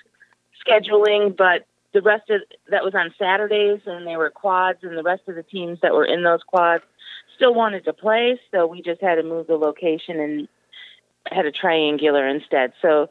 scheduling, 0.65 1.35
but 1.35 1.67
the 1.93 2.01
rest 2.01 2.29
of 2.29 2.39
that 2.71 2.85
was 2.85 2.95
on 2.95 3.13
Saturdays, 3.19 3.81
and 3.85 4.07
they 4.07 4.15
were 4.15 4.29
quads, 4.29 4.79
and 4.83 4.97
the 4.97 5.03
rest 5.03 5.23
of 5.27 5.35
the 5.35 5.43
teams 5.43 5.79
that 5.81 5.93
were 5.93 6.05
in 6.05 6.23
those 6.23 6.43
quads 6.47 6.85
still 7.35 7.53
wanted 7.53 7.85
to 7.85 7.93
play, 7.93 8.39
so 8.51 8.65
we 8.65 8.81
just 8.81 9.01
had 9.01 9.15
to 9.15 9.23
move 9.23 9.47
the 9.47 9.55
location 9.55 10.19
and 10.19 10.47
had 11.31 11.45
a 11.45 11.51
triangular 11.51 12.27
instead. 12.27 12.73
So 12.81 13.07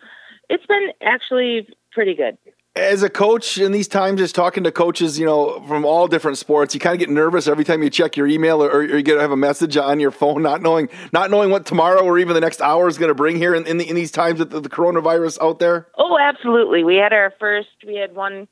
it's 0.49 0.67
been 0.67 0.91
actually 1.03 1.69
pretty 1.93 2.15
good. 2.15 2.39
As 2.77 3.05
a 3.05 3.09
coach 3.09 3.57
in 3.57 3.71
these 3.71 3.87
times, 3.87 4.19
just 4.19 4.35
talking 4.35 4.65
to 4.65 4.73
coaches, 4.73 5.17
you 5.17 5.25
know, 5.25 5.65
from 5.69 5.85
all 5.85 6.09
different 6.09 6.39
sports, 6.39 6.75
you 6.75 6.81
kind 6.81 6.95
of 6.95 6.99
get 6.99 7.09
nervous 7.09 7.47
every 7.47 7.63
time 7.63 7.85
you 7.85 7.91
check 7.91 8.17
your 8.17 8.27
email 8.27 8.61
or, 8.61 8.69
or 8.69 8.83
you 8.83 9.03
get 9.03 9.15
to 9.15 9.21
have 9.21 9.31
a 9.31 9.37
message 9.37 9.77
on 9.77 10.01
your 10.01 10.11
phone, 10.11 10.43
not 10.43 10.61
knowing 10.61 10.89
not 11.13 11.31
knowing 11.31 11.51
what 11.51 11.67
tomorrow 11.67 12.03
or 12.03 12.19
even 12.19 12.35
the 12.35 12.41
next 12.41 12.61
hour 12.61 12.89
is 12.89 12.99
going 12.99 13.11
to 13.11 13.15
bring 13.15 13.37
here 13.37 13.55
in, 13.55 13.65
in, 13.69 13.79
the, 13.79 13.89
in 13.89 13.95
these 13.95 14.11
times 14.11 14.41
with 14.41 14.51
the, 14.51 14.59
the, 14.59 14.69
coronavirus 14.69 15.41
out 15.41 15.61
there. 15.61 15.87
Oh, 15.97 16.19
absolutely. 16.21 16.83
We 16.83 16.97
had 16.97 17.13
our 17.13 17.33
first. 17.39 17.69
We 17.87 17.95
had 17.95 18.13
one 18.13 18.49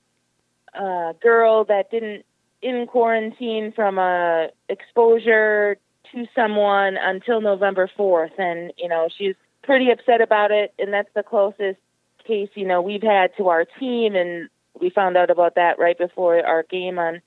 uh, 0.72 1.14
girl 1.20 1.64
that 1.64 1.90
didn't 1.90 2.24
in 2.62 2.86
quarantine 2.86 3.72
from 3.74 3.98
a 3.98 4.48
exposure 4.68 5.76
to 6.12 6.26
someone 6.34 6.96
until 6.96 7.40
November 7.40 7.90
4th 7.98 8.38
and 8.38 8.72
you 8.76 8.88
know 8.88 9.08
she's 9.16 9.34
pretty 9.62 9.90
upset 9.90 10.20
about 10.20 10.50
it. 10.50 10.72
And 10.78 10.92
that's 10.92 11.12
the 11.14 11.22
closest 11.22 11.78
case 12.26 12.48
you 12.54 12.66
know 12.66 12.80
we've 12.80 13.02
had 13.02 13.36
to 13.36 13.48
our 13.48 13.64
team. 13.64 14.14
And 14.14 14.48
we 14.80 14.90
found 14.90 15.16
out 15.16 15.30
about 15.30 15.56
that 15.56 15.78
right 15.78 15.98
before 15.98 16.44
our 16.44 16.62
game 16.62 16.98
on. 16.98 17.20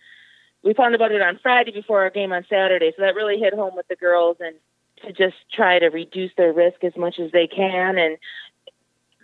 We 0.64 0.74
found 0.74 0.96
about 0.96 1.12
it 1.12 1.22
on 1.22 1.40
Friday 1.44 1.72
before 1.72 2.02
our 2.02 2.10
game 2.10 2.34
on 2.34 2.44
Saturday, 2.50 2.92
so 2.96 3.04
that 3.04 3.14
really 3.14 3.38
hit 3.38 3.54
home 3.54 3.76
with 3.76 3.88
the 3.88 3.96
girls 3.96 4.38
and 4.40 4.56
to 5.06 5.12
just 5.14 5.36
try 5.54 5.78
to 5.78 5.88
reduce 5.88 6.32
their 6.38 6.54
risk 6.54 6.84
as 6.84 6.96
much 6.98 7.20
as 7.20 7.32
they 7.32 7.46
can, 7.46 8.00
and 8.00 8.18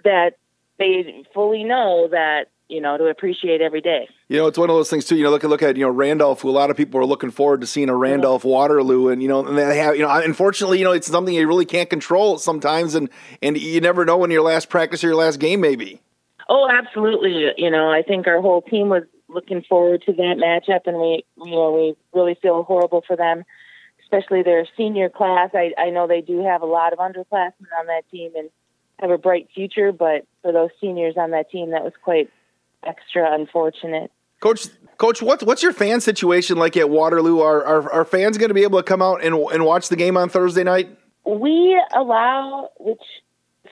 that 0.03 0.37
they 0.77 1.23
fully 1.33 1.63
know 1.63 2.07
that 2.11 2.49
you 2.71 2.81
know 2.81 2.97
to 2.97 3.05
appreciate 3.05 3.61
every 3.61 3.81
day. 3.81 4.07
You 4.29 4.37
know, 4.37 4.47
it's 4.47 4.57
one 4.57 4.69
of 4.69 4.75
those 4.75 4.89
things 4.89 5.05
too. 5.05 5.15
You 5.15 5.25
know, 5.25 5.29
look 5.29 5.43
at 5.43 5.49
look 5.49 5.61
at 5.61 5.75
you 5.77 5.85
know 5.85 5.91
Randolph, 5.91 6.41
who 6.41 6.49
a 6.49 6.51
lot 6.51 6.69
of 6.69 6.77
people 6.77 6.99
are 6.99 7.05
looking 7.05 7.31
forward 7.31 7.61
to 7.61 7.67
seeing 7.67 7.89
a 7.89 7.95
Randolph 7.95 8.43
Waterloo, 8.43 9.09
and 9.09 9.21
you 9.21 9.27
know, 9.27 9.45
and 9.45 9.57
they 9.57 9.77
have 9.77 9.95
you 9.95 10.03
know, 10.03 10.09
unfortunately, 10.09 10.79
you 10.79 10.85
know, 10.85 10.93
it's 10.93 11.07
something 11.07 11.33
you 11.33 11.47
really 11.47 11.65
can't 11.65 11.89
control 11.89 12.37
sometimes, 12.37 12.95
and 12.95 13.09
and 13.41 13.57
you 13.57 13.81
never 13.81 14.05
know 14.05 14.17
when 14.17 14.31
your 14.31 14.41
last 14.41 14.69
practice 14.69 15.03
or 15.03 15.07
your 15.07 15.17
last 15.17 15.39
game 15.39 15.61
may 15.61 15.75
be. 15.75 16.01
Oh, 16.49 16.67
absolutely. 16.69 17.51
You 17.57 17.69
know, 17.69 17.89
I 17.89 18.01
think 18.01 18.27
our 18.27 18.41
whole 18.41 18.61
team 18.61 18.89
was 18.89 19.03
looking 19.29 19.63
forward 19.63 20.03
to 20.05 20.13
that 20.13 20.35
matchup, 20.37 20.81
and 20.85 20.97
we, 20.97 21.23
you 21.37 21.51
know, 21.51 21.71
we 21.71 21.95
really 22.13 22.37
feel 22.41 22.63
horrible 22.63 23.03
for 23.05 23.15
them, 23.15 23.43
especially 24.03 24.43
their 24.43 24.65
senior 24.75 25.09
class. 25.09 25.51
I, 25.53 25.71
I 25.77 25.89
know 25.89 26.07
they 26.07 26.21
do 26.21 26.43
have 26.43 26.61
a 26.61 26.65
lot 26.65 26.93
of 26.93 26.99
underclassmen 26.99 27.71
on 27.79 27.87
that 27.87 28.03
team 28.11 28.31
and 28.35 28.49
have 28.99 29.11
a 29.11 29.17
bright 29.17 29.47
future, 29.53 29.91
but 29.91 30.25
for 30.41 30.51
those 30.51 30.69
seniors 30.79 31.15
on 31.17 31.31
that 31.31 31.49
team, 31.49 31.71
that 31.71 31.83
was 31.83 31.93
quite 32.03 32.29
extra 32.85 33.33
unfortunate. 33.33 34.11
Coach, 34.39 34.67
Coach, 34.97 35.21
what's 35.21 35.43
what's 35.43 35.63
your 35.63 35.73
fan 35.73 36.01
situation 36.01 36.57
like 36.57 36.75
at 36.77 36.89
Waterloo? 36.89 37.39
Are 37.39 37.63
are, 37.63 37.91
are 37.91 38.05
fans 38.05 38.37
going 38.37 38.49
to 38.49 38.55
be 38.55 38.63
able 38.63 38.79
to 38.79 38.83
come 38.83 39.01
out 39.01 39.23
and 39.23 39.35
and 39.35 39.65
watch 39.65 39.89
the 39.89 39.95
game 39.95 40.17
on 40.17 40.29
Thursday 40.29 40.63
night? 40.63 40.89
We 41.25 41.79
allow 41.95 42.69
which 42.79 43.01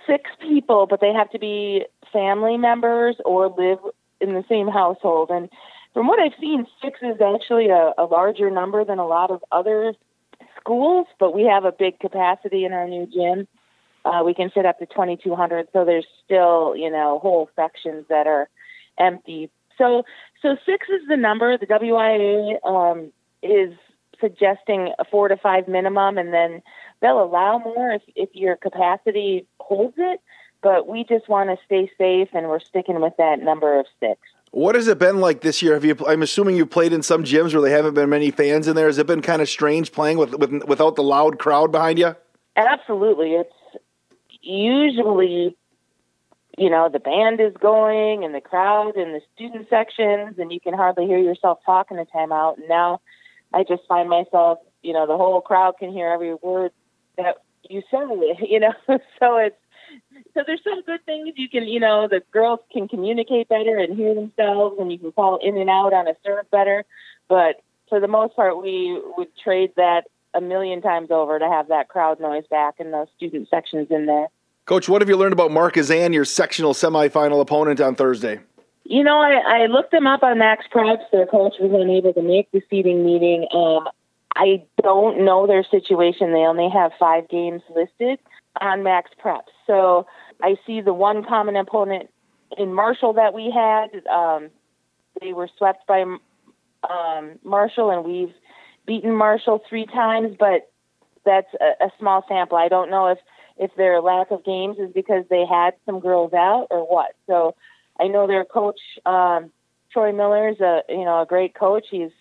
six 0.08 0.30
people, 0.42 0.88
but 0.88 1.02
they 1.02 1.14
have 1.14 1.30
to 1.32 1.40
be 1.40 1.86
family 2.12 2.58
members 2.58 3.16
or 3.26 3.48
live 3.48 3.80
in 4.20 4.34
the 4.34 4.44
same 4.50 4.68
household. 4.68 5.30
And 5.32 5.50
from 5.94 6.08
what 6.08 6.20
I've 6.20 6.38
seen, 6.40 6.66
six 6.84 7.00
is 7.02 7.20
actually 7.22 7.70
a, 7.70 7.94
a 7.98 8.06
larger 8.06 8.50
number 8.50 8.84
than 8.86 9.00
a 9.00 9.08
lot 9.08 9.32
of 9.32 9.44
other 9.52 9.94
schools, 10.60 11.08
but 11.20 11.34
we 11.34 11.44
have 11.46 11.66
a 11.66 11.72
big 11.72 12.00
capacity 12.00 12.66
in 12.66 12.74
our 12.74 12.88
new 12.88 13.08
gym. 13.08 13.48
Uh, 14.06 14.24
we 14.24 14.34
can 14.34 14.50
fit 14.50 14.66
up 14.66 14.80
to 14.80 14.86
2,200, 14.86 15.68
so 15.74 15.84
there's 15.84 16.08
still, 16.24 16.76
you 16.76 16.90
know, 16.90 17.20
whole 17.20 17.50
sections 17.56 18.06
that 18.10 18.28
are 18.28 18.50
empty. 19.00 19.50
So, 19.78 20.04
so 20.42 20.58
six 20.66 20.88
is 20.90 21.08
the 21.08 21.18
number. 21.18 21.58
The 21.58 21.66
WIA 21.66 22.66
um, 22.66 23.12
is 23.42 23.74
suggesting 24.20 24.94
a 25.00 25.06
four 25.06 25.30
to 25.30 25.38
five 25.38 25.68
minimum, 25.68 26.18
and 26.18 26.34
then 26.34 26.62
they'll 27.02 27.24
allow 27.24 27.60
more 27.60 27.92
if, 27.92 28.02
if 28.16 28.30
your 28.34 28.58
capacity 28.58 29.48
holds 29.60 29.96
it 29.98 30.20
but 30.62 30.88
we 30.88 31.04
just 31.04 31.30
want 31.30 31.50
to 31.50 31.58
stay 31.66 31.90
safe 31.98 32.30
and 32.34 32.48
we're 32.50 32.60
sticking 32.60 33.00
with 33.02 33.14
that 33.18 33.42
number 33.42 33.80
of 33.80 33.86
six. 34.00 34.20
What 34.52 34.76
has 34.76 34.88
it 34.88 34.98
been 34.98 35.20
like 35.20 35.42
this 35.42 35.62
year? 35.62 35.76
Have 35.76 35.86
you? 35.86 35.96
I'm 36.08 36.24
assuming 36.24 36.56
you've 36.56 36.72
played 36.72 36.92
in 36.92 37.04
some 37.04 37.24
gyms 37.24 37.54
where 37.54 37.62
there 37.62 37.76
haven't 37.76 37.94
been 37.94 38.10
many 38.10 38.32
fans 38.32 38.68
in 38.68 38.76
there. 38.76 38.88
Has 38.88 38.98
it 38.98 39.06
been 39.06 39.22
kind 39.22 39.42
of 39.42 39.50
strange 39.50 39.92
playing 39.92 40.18
with, 40.18 40.34
with 40.34 40.64
without 40.64 40.96
the 40.96 41.04
loud 41.04 41.38
crowd 41.38 41.72
behind 41.72 42.00
you? 42.00 42.16
Absolutely. 42.56 43.34
It's 43.36 43.54
usually, 44.42 45.56
you 46.60 46.70
know, 46.70 46.90
the 46.92 47.00
band 47.00 47.40
is 47.40 47.54
going 47.60 48.26
and 48.26 48.36
the 48.36 48.42
crowd 48.42 48.98
and 48.98 49.16
the 49.16 49.22
student 49.34 49.70
sections, 49.70 50.38
and 50.38 50.52
you 50.52 50.60
can 50.60 50.74
hardly 50.74 51.06
hear 51.06 51.18
yourself 51.18 51.60
talking 51.66 51.98
a 51.98 52.06
timeout. 52.06 52.58
And 52.58 52.68
now, 52.68 53.00
I 53.54 53.64
just 53.64 53.84
find 53.88 54.10
myself, 54.10 54.60
you 54.84 54.92
know, 54.92 55.08
the 55.08 55.16
whole 55.16 55.40
crowd 55.40 55.76
can 55.80 55.92
hear 55.92 56.10
every 56.10 56.34
word 56.34 56.72
that 57.18 57.38
you 57.70 57.82
say. 57.90 57.98
You 58.50 58.60
know, 58.60 58.74
so 58.88 59.38
it's 59.38 59.56
so 60.34 60.44
there's 60.46 60.64
some 60.64 60.84
good 60.84 61.04
things 61.06 61.34
you 61.38 61.50
can, 61.50 61.68
you 61.68 61.80
know, 61.80 62.08
the 62.10 62.22
girls 62.32 62.60
can 62.72 62.88
communicate 62.88 63.48
better 63.48 63.78
and 63.78 63.98
hear 63.98 64.14
themselves, 64.14 64.78
and 64.80 64.92
you 64.92 65.00
can 65.00 65.12
call 65.14 65.40
in 65.42 65.58
and 65.58 65.70
out 65.70 65.94
on 65.94 66.08
a 66.08 66.14
serve 66.26 66.50
better. 66.52 66.84
But 67.30 67.62
for 67.88 68.00
the 68.00 68.08
most 68.08 68.36
part, 68.36 68.62
we 68.62 69.02
would 69.18 69.30
trade 69.44 69.72
that 69.78 70.04
a 70.34 70.42
million 70.42 70.82
times 70.82 71.10
over 71.10 71.40
to 71.40 71.48
have 71.48 71.70
that 71.70 71.88
crowd 71.88 72.20
noise 72.20 72.44
back 72.52 72.76
and 72.80 72.94
those 72.94 73.08
student 73.16 73.48
sections 73.50 73.88
in 73.90 74.06
there. 74.06 74.28
Coach, 74.66 74.88
what 74.88 75.02
have 75.02 75.10
you 75.10 75.18
learned 75.18 75.34
about 75.34 75.52
Markesan, 75.52 76.14
your 76.14 76.26
sectional 76.26 76.74
semifinal 76.74 77.42
opponent 77.42 77.82
on 77.82 77.96
Thursday? 77.96 78.40
You 78.84 79.04
know, 79.04 79.20
I, 79.20 79.64
I 79.64 79.66
looked 79.68 79.92
them 79.92 80.08
up 80.08 80.24
on 80.24 80.38
MaxPreps. 80.38 81.12
Their 81.12 81.28
coach 81.28 81.54
was 81.60 81.72
unable 81.74 82.14
to 82.14 82.22
make 82.22 82.52
the 82.52 82.62
seeding 82.70 83.06
meeting. 83.06 83.48
Um, 83.54 83.88
I 84.36 84.64
don't 84.82 85.26
know 85.26 85.46
their 85.48 85.64
situation. 85.64 86.34
They 86.34 86.40
only 86.40 86.70
have 86.70 86.92
five 87.00 87.28
games 87.30 87.62
listed 87.76 88.20
on 88.62 88.84
Max 88.84 89.12
Preps. 89.24 89.42
So 89.68 90.08
I 90.42 90.56
see 90.66 90.82
the 90.82 90.94
one 90.94 91.24
common 91.24 91.56
opponent 91.56 92.10
in 92.58 92.74
Marshall 92.74 93.14
that 93.14 93.34
we 93.34 93.52
had. 93.52 93.90
Um, 94.08 94.50
they 95.22 95.34
were 95.34 95.50
swept 95.58 95.86
by 95.86 96.02
um, 96.02 97.40
Marshall, 97.44 97.92
and 97.92 98.04
we've 98.04 98.34
beaten 98.86 99.14
Marshall 99.14 99.62
three 99.70 99.86
times, 99.86 100.36
but 100.40 100.72
that's 101.26 101.54
a, 101.60 101.86
a 101.86 101.92
small 102.00 102.26
sample. 102.28 102.58
I 102.58 102.70
don't 102.70 102.90
know 102.90 103.08
if 103.08 103.20
if 103.60 103.76
their 103.76 104.02
lack 104.02 104.32
of 104.32 104.44
games 104.44 104.78
is 104.80 104.92
because 104.94 105.26
they 105.30 105.46
had 105.46 105.74
some 105.86 106.00
girls 106.00 106.34
out 106.34 106.68
or 106.72 106.88
what. 106.90 107.12
So 107.28 107.56
I 108.00 108.08
know 108.08 108.26
their 108.26 108.46
coach 108.46 108.80
um, 109.06 109.52
Troy 109.92 110.14
Miller 110.14 110.50
is 110.50 110.60
a 110.62 110.82
you 110.90 111.04
know 111.04 111.22
a 111.22 111.26
great 111.26 111.54
coach. 111.54 111.86
He's 111.92 112.12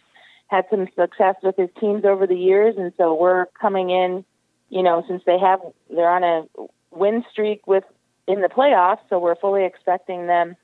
had 0.49 0.65
some 0.71 0.89
success 0.99 1.37
with 1.43 1.57
his 1.57 1.69
teams 1.81 2.05
over 2.05 2.27
the 2.27 2.37
years, 2.37 2.75
and 2.77 2.93
so 2.97 3.15
we're 3.15 3.47
coming 3.61 3.91
in. 3.91 4.25
You 4.69 4.83
know, 4.83 5.03
since 5.09 5.23
they 5.25 5.39
have 5.39 5.61
they're 5.89 6.11
on 6.11 6.25
a 6.25 6.45
win 6.91 7.25
streak 7.31 7.67
with 7.67 7.85
in 8.27 8.43
the 8.43 8.49
playoffs, 8.49 9.01
so 9.09 9.19
we're 9.19 9.37
fully 9.37 9.65
expecting 9.65 10.27
them 10.27 10.57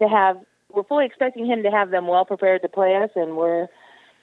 to 0.00 0.08
have 0.08 0.36
we're 0.72 0.84
fully 0.84 1.06
expecting 1.06 1.44
him 1.44 1.64
to 1.64 1.70
have 1.70 1.90
them 1.90 2.06
well 2.06 2.24
prepared 2.24 2.62
to 2.62 2.68
play 2.68 2.96
us, 2.96 3.10
and 3.16 3.36
we're 3.36 3.66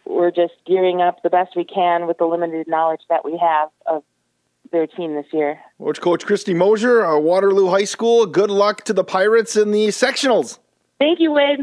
we're 0.05 0.31
just 0.31 0.53
gearing 0.65 1.01
up 1.01 1.21
the 1.21 1.29
best 1.29 1.55
we 1.55 1.65
can 1.65 2.07
with 2.07 2.17
the 2.17 2.25
limited 2.25 2.67
knowledge 2.67 3.01
that 3.09 3.25
we 3.25 3.37
have 3.37 3.69
of 3.85 4.03
their 4.71 4.87
team 4.87 5.15
this 5.15 5.25
year. 5.31 5.59
Coach 5.79 6.01
Coach 6.01 6.25
Christy 6.25 6.53
Mosier, 6.53 7.05
uh, 7.05 7.19
Waterloo 7.19 7.69
High 7.69 7.85
School. 7.85 8.25
Good 8.25 8.49
luck 8.49 8.83
to 8.85 8.93
the 8.93 9.03
Pirates 9.03 9.55
in 9.55 9.71
the 9.71 9.87
sectionals. 9.87 10.59
Thank 10.99 11.19
you, 11.19 11.31
Wade. 11.31 11.59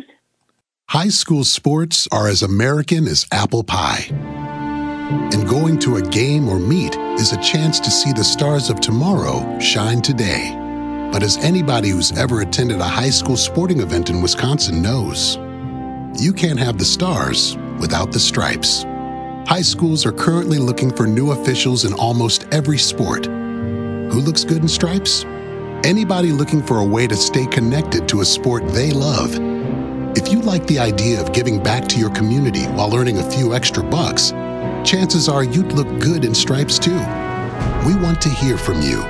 High 0.88 1.08
school 1.08 1.44
sports 1.44 2.06
are 2.12 2.28
as 2.28 2.42
American 2.42 3.06
as 3.06 3.26
apple 3.32 3.64
pie. 3.64 4.06
And 4.10 5.48
going 5.48 5.78
to 5.80 5.96
a 5.96 6.02
game 6.02 6.48
or 6.48 6.58
meet 6.58 6.96
is 7.18 7.32
a 7.32 7.40
chance 7.42 7.80
to 7.80 7.90
see 7.90 8.12
the 8.12 8.24
stars 8.24 8.70
of 8.70 8.80
tomorrow 8.80 9.58
shine 9.58 10.02
today. 10.02 10.54
But 11.12 11.22
as 11.22 11.36
anybody 11.38 11.90
who's 11.90 12.16
ever 12.18 12.40
attended 12.40 12.80
a 12.80 12.84
high 12.84 13.10
school 13.10 13.36
sporting 13.36 13.80
event 13.80 14.10
in 14.10 14.20
Wisconsin 14.22 14.82
knows, 14.82 15.36
you 16.20 16.32
can't 16.32 16.58
have 16.58 16.78
the 16.78 16.84
stars 16.84 17.56
without 17.80 18.12
the 18.12 18.20
stripes. 18.20 18.84
High 19.46 19.60
schools 19.60 20.06
are 20.06 20.12
currently 20.12 20.56
looking 20.56 20.90
for 20.90 21.06
new 21.06 21.32
officials 21.32 21.84
in 21.84 21.92
almost 21.92 22.46
every 22.50 22.78
sport. 22.78 23.26
Who 23.26 24.20
looks 24.20 24.42
good 24.42 24.62
in 24.62 24.68
stripes? 24.68 25.24
Anybody 25.84 26.32
looking 26.32 26.62
for 26.62 26.78
a 26.78 26.84
way 26.84 27.06
to 27.06 27.14
stay 27.14 27.44
connected 27.46 28.08
to 28.08 28.22
a 28.22 28.24
sport 28.24 28.66
they 28.68 28.90
love. 28.90 29.34
If 30.16 30.32
you 30.32 30.40
like 30.40 30.66
the 30.66 30.78
idea 30.78 31.20
of 31.20 31.34
giving 31.34 31.62
back 31.62 31.86
to 31.88 31.98
your 31.98 32.08
community 32.08 32.64
while 32.68 32.96
earning 32.96 33.18
a 33.18 33.30
few 33.30 33.54
extra 33.54 33.82
bucks, 33.82 34.30
chances 34.82 35.28
are 35.28 35.44
you'd 35.44 35.72
look 35.72 35.88
good 36.00 36.24
in 36.24 36.34
stripes 36.34 36.78
too. 36.78 36.96
We 37.86 37.94
want 37.96 38.22
to 38.22 38.30
hear 38.30 38.56
from 38.56 38.80
you. 38.80 39.04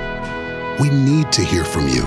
We 0.81 0.89
need 0.89 1.31
to 1.31 1.45
hear 1.45 1.63
from 1.63 1.87
you. 1.87 2.03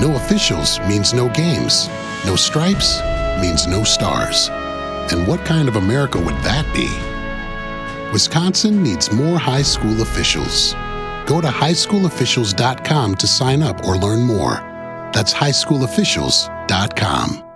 No 0.00 0.16
officials 0.16 0.80
means 0.88 1.14
no 1.14 1.28
games. 1.28 1.88
No 2.26 2.34
stripes 2.34 3.00
means 3.40 3.68
no 3.68 3.84
stars. 3.84 4.48
And 5.12 5.28
what 5.28 5.44
kind 5.44 5.68
of 5.68 5.76
America 5.76 6.18
would 6.18 6.36
that 6.38 6.66
be? 6.74 7.19
Wisconsin 8.12 8.82
needs 8.82 9.12
more 9.12 9.38
high 9.38 9.62
school 9.62 10.02
officials. 10.02 10.74
Go 11.26 11.40
to 11.40 11.48
highschoolofficials.com 11.48 13.14
to 13.14 13.26
sign 13.26 13.62
up 13.62 13.82
or 13.84 13.96
learn 13.96 14.20
more. 14.22 14.54
That's 15.12 15.32
highschoolofficials.com. 15.32 17.49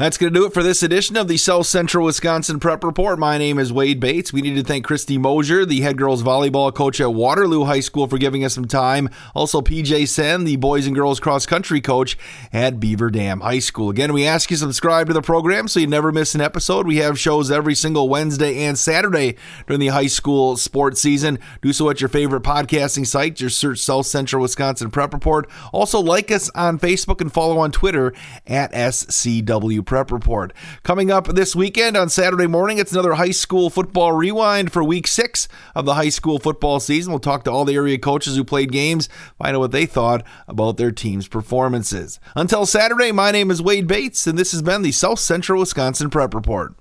That's 0.00 0.16
going 0.16 0.32
to 0.32 0.40
do 0.40 0.46
it 0.46 0.54
for 0.54 0.62
this 0.62 0.82
edition 0.82 1.18
of 1.18 1.28
the 1.28 1.36
South 1.36 1.66
Central 1.66 2.06
Wisconsin 2.06 2.58
Prep 2.58 2.82
Report. 2.84 3.18
My 3.18 3.36
name 3.36 3.58
is 3.58 3.70
Wade 3.70 4.00
Bates. 4.00 4.32
We 4.32 4.40
need 4.40 4.54
to 4.54 4.62
thank 4.62 4.86
Christy 4.86 5.18
Mosier, 5.18 5.66
the 5.66 5.82
head 5.82 5.98
girls 5.98 6.22
volleyball 6.22 6.74
coach 6.74 7.02
at 7.02 7.12
Waterloo 7.12 7.64
High 7.64 7.80
School, 7.80 8.06
for 8.06 8.16
giving 8.16 8.42
us 8.42 8.54
some 8.54 8.64
time. 8.64 9.10
Also, 9.34 9.60
PJ 9.60 10.08
Sen, 10.08 10.44
the 10.44 10.56
boys 10.56 10.86
and 10.86 10.96
girls 10.96 11.20
cross 11.20 11.44
country 11.44 11.82
coach 11.82 12.16
at 12.50 12.80
Beaver 12.80 13.10
Dam 13.10 13.40
High 13.40 13.58
School. 13.58 13.90
Again, 13.90 14.14
we 14.14 14.26
ask 14.26 14.50
you 14.50 14.56
to 14.56 14.60
subscribe 14.60 15.08
to 15.08 15.12
the 15.12 15.20
program 15.20 15.68
so 15.68 15.80
you 15.80 15.86
never 15.86 16.12
miss 16.12 16.34
an 16.34 16.40
episode. 16.40 16.86
We 16.86 16.96
have 16.96 17.18
shows 17.18 17.50
every 17.50 17.74
single 17.74 18.08
Wednesday 18.08 18.64
and 18.64 18.78
Saturday 18.78 19.36
during 19.66 19.80
the 19.80 19.88
high 19.88 20.06
school 20.06 20.56
sports 20.56 21.02
season. 21.02 21.38
Do 21.60 21.74
so 21.74 21.90
at 21.90 22.00
your 22.00 22.08
favorite 22.08 22.42
podcasting 22.42 23.06
site. 23.06 23.36
Just 23.36 23.58
search 23.58 23.80
South 23.80 24.06
Central 24.06 24.40
Wisconsin 24.40 24.90
Prep 24.90 25.12
Report. 25.12 25.46
Also, 25.74 26.00
like 26.00 26.30
us 26.30 26.48
on 26.54 26.78
Facebook 26.78 27.20
and 27.20 27.30
follow 27.30 27.58
on 27.58 27.70
Twitter 27.70 28.14
at 28.46 28.72
SCW 28.72 29.89
Prep 29.90 30.12
Report. 30.12 30.52
Coming 30.84 31.10
up 31.10 31.26
this 31.26 31.56
weekend 31.56 31.96
on 31.96 32.08
Saturday 32.08 32.46
morning, 32.46 32.78
it's 32.78 32.92
another 32.92 33.14
high 33.14 33.32
school 33.32 33.70
football 33.70 34.12
rewind 34.12 34.72
for 34.72 34.84
week 34.84 35.08
six 35.08 35.48
of 35.74 35.84
the 35.84 35.94
high 35.94 36.10
school 36.10 36.38
football 36.38 36.78
season. 36.78 37.10
We'll 37.12 37.18
talk 37.18 37.42
to 37.42 37.50
all 37.50 37.64
the 37.64 37.74
area 37.74 37.98
coaches 37.98 38.36
who 38.36 38.44
played 38.44 38.70
games, 38.70 39.08
find 39.36 39.56
out 39.56 39.58
what 39.58 39.72
they 39.72 39.86
thought 39.86 40.24
about 40.46 40.76
their 40.76 40.92
team's 40.92 41.26
performances. 41.26 42.20
Until 42.36 42.66
Saturday, 42.66 43.10
my 43.10 43.32
name 43.32 43.50
is 43.50 43.60
Wade 43.60 43.88
Bates, 43.88 44.28
and 44.28 44.38
this 44.38 44.52
has 44.52 44.62
been 44.62 44.82
the 44.82 44.92
South 44.92 45.18
Central 45.18 45.58
Wisconsin 45.58 46.08
Prep 46.08 46.34
Report. 46.34 46.72